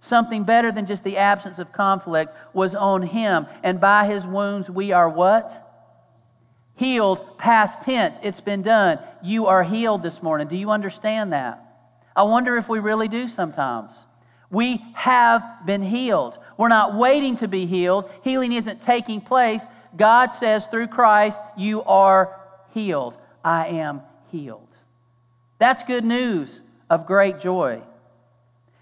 something 0.02 0.44
better 0.44 0.70
than 0.70 0.86
just 0.86 1.04
the 1.04 1.16
absence 1.16 1.58
of 1.58 1.72
conflict, 1.72 2.36
was 2.52 2.74
on 2.74 3.02
him. 3.02 3.46
And 3.62 3.80
by 3.80 4.06
his 4.06 4.24
wounds 4.24 4.68
we 4.68 4.92
are 4.92 5.08
what? 5.08 5.67
Healed, 6.78 7.38
past 7.38 7.84
tense. 7.84 8.16
It's 8.22 8.40
been 8.40 8.62
done. 8.62 9.00
You 9.22 9.46
are 9.46 9.64
healed 9.64 10.02
this 10.02 10.22
morning. 10.22 10.46
Do 10.46 10.56
you 10.56 10.70
understand 10.70 11.32
that? 11.32 11.64
I 12.14 12.22
wonder 12.22 12.56
if 12.56 12.68
we 12.68 12.78
really 12.78 13.08
do 13.08 13.28
sometimes. 13.28 13.90
We 14.48 14.82
have 14.94 15.42
been 15.66 15.82
healed. 15.82 16.38
We're 16.56 16.68
not 16.68 16.96
waiting 16.96 17.36
to 17.38 17.48
be 17.48 17.66
healed. 17.66 18.08
Healing 18.22 18.52
isn't 18.52 18.84
taking 18.84 19.20
place. 19.20 19.62
God 19.96 20.30
says 20.38 20.64
through 20.70 20.86
Christ, 20.86 21.36
You 21.56 21.82
are 21.82 22.40
healed. 22.74 23.14
I 23.44 23.66
am 23.66 24.02
healed. 24.30 24.68
That's 25.58 25.82
good 25.82 26.04
news 26.04 26.48
of 26.88 27.06
great 27.06 27.40
joy. 27.40 27.82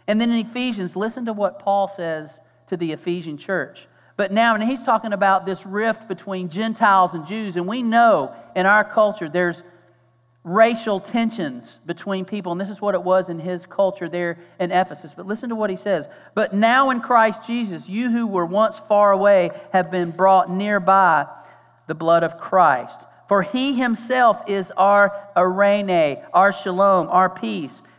And 0.06 0.20
then 0.20 0.30
in 0.30 0.46
Ephesians, 0.46 0.94
listen 0.94 1.24
to 1.26 1.32
what 1.32 1.60
Paul 1.60 1.90
says 1.96 2.28
to 2.68 2.76
the 2.76 2.92
Ephesian 2.92 3.38
church. 3.38 3.78
But 4.16 4.32
now, 4.32 4.54
and 4.54 4.64
he's 4.64 4.82
talking 4.82 5.12
about 5.12 5.44
this 5.44 5.64
rift 5.66 6.08
between 6.08 6.48
Gentiles 6.48 7.10
and 7.12 7.26
Jews, 7.26 7.56
and 7.56 7.66
we 7.66 7.82
know 7.82 8.34
in 8.54 8.64
our 8.64 8.82
culture 8.82 9.28
there's 9.28 9.56
racial 10.42 11.00
tensions 11.00 11.64
between 11.84 12.24
people, 12.24 12.52
and 12.52 12.60
this 12.60 12.70
is 12.70 12.80
what 12.80 12.94
it 12.94 13.02
was 13.02 13.28
in 13.28 13.38
his 13.38 13.66
culture 13.66 14.08
there 14.08 14.38
in 14.60 14.70
Ephesus. 14.70 15.12
But 15.14 15.26
listen 15.26 15.50
to 15.50 15.56
what 15.56 15.70
he 15.70 15.76
says. 15.76 16.06
But 16.34 16.54
now 16.54 16.90
in 16.90 17.00
Christ 17.00 17.40
Jesus, 17.46 17.86
you 17.88 18.10
who 18.10 18.26
were 18.26 18.46
once 18.46 18.76
far 18.88 19.10
away 19.12 19.50
have 19.72 19.90
been 19.90 20.12
brought 20.12 20.50
near 20.50 20.80
by 20.80 21.26
the 21.88 21.94
blood 21.94 22.22
of 22.22 22.38
Christ. 22.38 22.94
For 23.28 23.42
he 23.42 23.74
himself 23.74 24.42
is 24.46 24.70
our 24.76 25.12
eirene, 25.36 26.24
our 26.32 26.52
shalom, 26.52 27.08
our 27.08 27.28
peace 27.28 27.72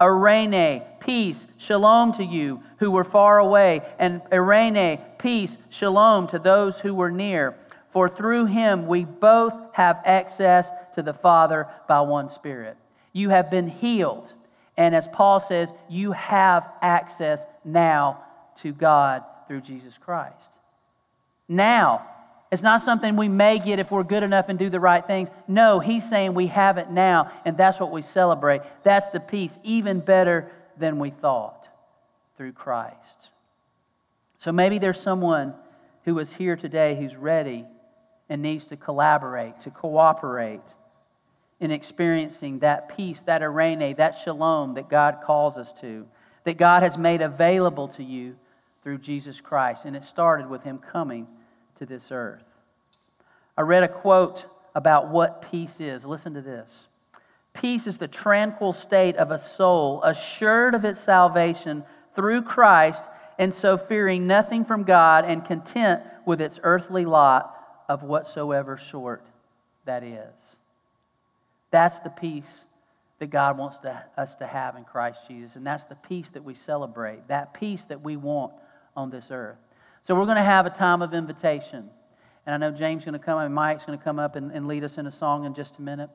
eirene, 0.00 0.82
peace, 1.00 1.38
shalom 1.56 2.12
to 2.14 2.24
you 2.24 2.62
who 2.78 2.90
were 2.90 3.04
far 3.04 3.38
away, 3.38 3.82
and 3.98 4.22
eirene, 4.30 5.00
peace, 5.18 5.56
shalom 5.70 6.28
to 6.28 6.38
those 6.38 6.78
who 6.78 6.94
were 6.94 7.10
near. 7.10 7.56
For 7.92 8.08
through 8.08 8.46
him 8.46 8.86
we 8.86 9.04
both 9.04 9.54
have 9.72 10.00
access 10.04 10.68
to 10.94 11.02
the 11.02 11.14
Father 11.14 11.66
by 11.88 12.00
one 12.00 12.30
Spirit. 12.32 12.76
You 13.12 13.30
have 13.30 13.50
been 13.50 13.68
healed. 13.68 14.32
And 14.76 14.94
as 14.94 15.04
Paul 15.12 15.44
says, 15.48 15.68
you 15.88 16.12
have 16.12 16.68
access 16.82 17.40
now 17.64 18.22
to 18.62 18.72
God 18.72 19.24
through 19.48 19.62
Jesus 19.62 19.94
Christ. 20.04 20.36
Now, 21.48 22.06
it's 22.50 22.62
not 22.62 22.84
something 22.84 23.16
we 23.16 23.28
may 23.28 23.58
get 23.58 23.78
if 23.78 23.90
we're 23.90 24.04
good 24.04 24.22
enough 24.22 24.46
and 24.48 24.58
do 24.58 24.70
the 24.70 24.80
right 24.80 25.06
things. 25.06 25.28
No, 25.46 25.80
he's 25.80 26.08
saying 26.08 26.34
we 26.34 26.46
have 26.46 26.78
it 26.78 26.90
now, 26.90 27.30
and 27.44 27.56
that's 27.56 27.78
what 27.78 27.92
we 27.92 28.02
celebrate. 28.14 28.62
That's 28.84 29.10
the 29.12 29.20
peace, 29.20 29.50
even 29.64 30.00
better 30.00 30.50
than 30.78 30.98
we 30.98 31.10
thought 31.10 31.66
through 32.36 32.52
Christ. 32.52 32.94
So 34.42 34.52
maybe 34.52 34.78
there's 34.78 35.00
someone 35.00 35.54
who 36.04 36.18
is 36.20 36.32
here 36.32 36.56
today 36.56 36.96
who's 36.98 37.14
ready 37.14 37.66
and 38.30 38.40
needs 38.40 38.64
to 38.66 38.76
collaborate, 38.76 39.60
to 39.62 39.70
cooperate 39.70 40.60
in 41.60 41.70
experiencing 41.70 42.60
that 42.60 42.96
peace, 42.96 43.18
that 43.26 43.42
eirene, 43.42 43.96
that 43.96 44.16
shalom 44.24 44.74
that 44.74 44.88
God 44.88 45.18
calls 45.24 45.56
us 45.56 45.68
to, 45.80 46.06
that 46.44 46.56
God 46.56 46.82
has 46.82 46.96
made 46.96 47.20
available 47.20 47.88
to 47.88 48.04
you 48.04 48.36
through 48.82 48.98
Jesus 48.98 49.36
Christ. 49.42 49.82
And 49.84 49.96
it 49.96 50.04
started 50.04 50.48
with 50.48 50.62
Him 50.62 50.78
coming 50.78 51.26
to 51.78 51.86
this 51.86 52.04
earth. 52.10 52.42
I 53.56 53.62
read 53.62 53.82
a 53.82 53.88
quote 53.88 54.44
about 54.74 55.08
what 55.08 55.50
peace 55.50 55.74
is. 55.80 56.04
Listen 56.04 56.34
to 56.34 56.40
this. 56.40 56.70
Peace 57.54 57.86
is 57.86 57.98
the 57.98 58.08
tranquil 58.08 58.72
state 58.72 59.16
of 59.16 59.30
a 59.30 59.42
soul 59.56 60.02
assured 60.04 60.74
of 60.74 60.84
its 60.84 61.00
salvation 61.00 61.82
through 62.14 62.42
Christ, 62.42 63.00
and 63.38 63.54
so 63.54 63.76
fearing 63.76 64.26
nothing 64.26 64.64
from 64.64 64.84
God 64.84 65.24
and 65.24 65.44
content 65.44 66.02
with 66.24 66.40
its 66.40 66.60
earthly 66.62 67.04
lot 67.04 67.54
of 67.88 68.02
whatsoever 68.02 68.80
sort 68.90 69.24
that 69.86 70.04
is. 70.04 70.34
That's 71.70 71.98
the 72.00 72.10
peace 72.10 72.44
that 73.18 73.30
God 73.30 73.58
wants 73.58 73.78
to, 73.78 74.02
us 74.16 74.30
to 74.38 74.46
have 74.46 74.76
in 74.76 74.84
Christ 74.84 75.18
Jesus. 75.26 75.56
And 75.56 75.66
that's 75.66 75.84
the 75.88 75.96
peace 75.96 76.26
that 76.34 76.44
we 76.44 76.54
celebrate, 76.66 77.26
that 77.28 77.54
peace 77.54 77.82
that 77.88 78.02
we 78.02 78.16
want 78.16 78.52
on 78.96 79.10
this 79.10 79.24
earth. 79.30 79.56
So 80.08 80.14
we're 80.14 80.24
going 80.24 80.38
to 80.38 80.42
have 80.42 80.64
a 80.64 80.70
time 80.70 81.02
of 81.02 81.12
invitation. 81.12 81.90
And 82.46 82.54
I 82.54 82.56
know 82.56 82.74
James 82.74 83.02
is 83.02 83.04
going 83.04 83.12
to 83.20 83.24
come 83.24 83.40
and 83.40 83.54
Mike's 83.54 83.84
going 83.84 83.98
to 83.98 84.02
come 84.02 84.18
up 84.18 84.36
and, 84.36 84.50
and 84.52 84.66
lead 84.66 84.82
us 84.82 84.96
in 84.96 85.06
a 85.06 85.12
song 85.12 85.44
in 85.44 85.54
just 85.54 85.72
a 85.78 85.82
minute. 85.82 86.08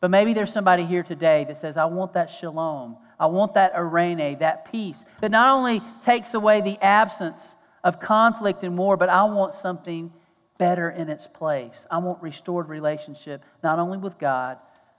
But 0.00 0.10
maybe 0.10 0.34
there's 0.34 0.52
somebody 0.52 0.84
here 0.84 1.02
today 1.02 1.46
that 1.48 1.62
says, 1.62 1.78
I 1.78 1.86
want 1.86 2.12
that 2.12 2.28
shalom. 2.40 2.98
I 3.18 3.24
want 3.24 3.54
that 3.54 3.72
eirene, 3.74 4.38
that 4.40 4.70
peace 4.70 4.98
that 5.22 5.30
not 5.30 5.56
only 5.56 5.80
takes 6.04 6.34
away 6.34 6.60
the 6.60 6.76
absence 6.84 7.40
of 7.84 8.00
conflict 8.00 8.64
and 8.64 8.76
war, 8.76 8.98
but 8.98 9.08
I 9.08 9.24
want 9.24 9.54
something 9.62 10.12
better 10.58 10.90
in 10.90 11.08
its 11.08 11.26
place. 11.32 11.74
I 11.90 11.96
want 11.98 12.22
restored 12.22 12.68
relationship, 12.68 13.42
not 13.64 13.78
only 13.78 13.96
with 13.96 14.18
God, 14.18 14.58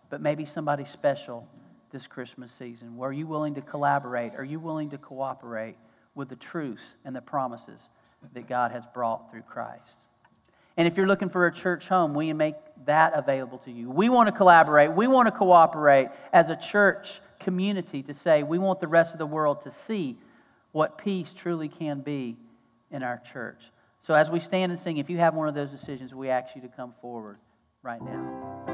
but 0.09 0.21
maybe 0.21 0.47
somebody 0.55 0.85
special 0.91 1.47
this 1.93 2.07
Christmas 2.07 2.49
season. 2.57 2.97
Were 2.97 3.13
you 3.13 3.27
willing 3.27 3.53
to 3.55 3.62
collaborate? 3.62 4.33
Are 4.33 4.43
you 4.43 4.59
willing 4.59 4.89
to 4.89 4.97
cooperate 4.97 5.75
with 6.15 6.29
the 6.29 6.35
truths 6.35 6.81
and 7.05 7.15
the 7.15 7.21
promises 7.21 7.79
that 8.34 8.47
God 8.47 8.71
has 8.71 8.84
brought 8.93 9.32
through 9.32 9.43
Christ? 9.43 9.91
And 10.77 10.88
if 10.88 10.95
you're 10.95 11.08
looking 11.08 11.29
for 11.29 11.47
a 11.47 11.53
church 11.53 11.88
home, 11.88 12.13
we 12.13 12.32
make 12.32 12.55
that 12.86 13.13
available 13.13 13.58
to 13.60 13.71
you. 13.71 13.89
We 13.89 14.10
want 14.10 14.27
to 14.27 14.32
collaborate. 14.32 14.91
We 14.91 15.08
want 15.08 15.27
to 15.27 15.32
cooperate 15.32 16.10
as 16.32 16.49
a 16.49 16.55
church 16.55 17.08
community 17.39 18.03
to 18.03 18.13
say 18.13 18.43
we 18.43 18.58
want 18.58 18.79
the 18.79 18.88
rest 18.88 19.12
of 19.12 19.19
the 19.19 19.25
world 19.25 19.63
to 19.63 19.73
see 19.88 20.17
what 20.71 20.97
peace 20.97 21.29
truly 21.41 21.67
can 21.67 21.99
be 21.99 22.38
in 22.91 23.03
our 23.03 23.21
church. 23.34 23.60
So 24.05 24.13
as 24.13 24.29
we 24.29 24.39
stand 24.39 24.71
and 24.71 24.82
sing, 24.82 24.97
if 24.97 25.10
you 25.10 25.17
have 25.17 25.36
one 25.36 25.47
of 25.47 25.55
those 25.55 25.69
decisions, 25.69 26.13
we 26.13 26.29
ask 26.29 26.55
you 26.55 26.62
to 26.62 26.69
come 26.69 26.93
forward 27.01 27.38
right 27.84 28.01
now. 28.01 28.68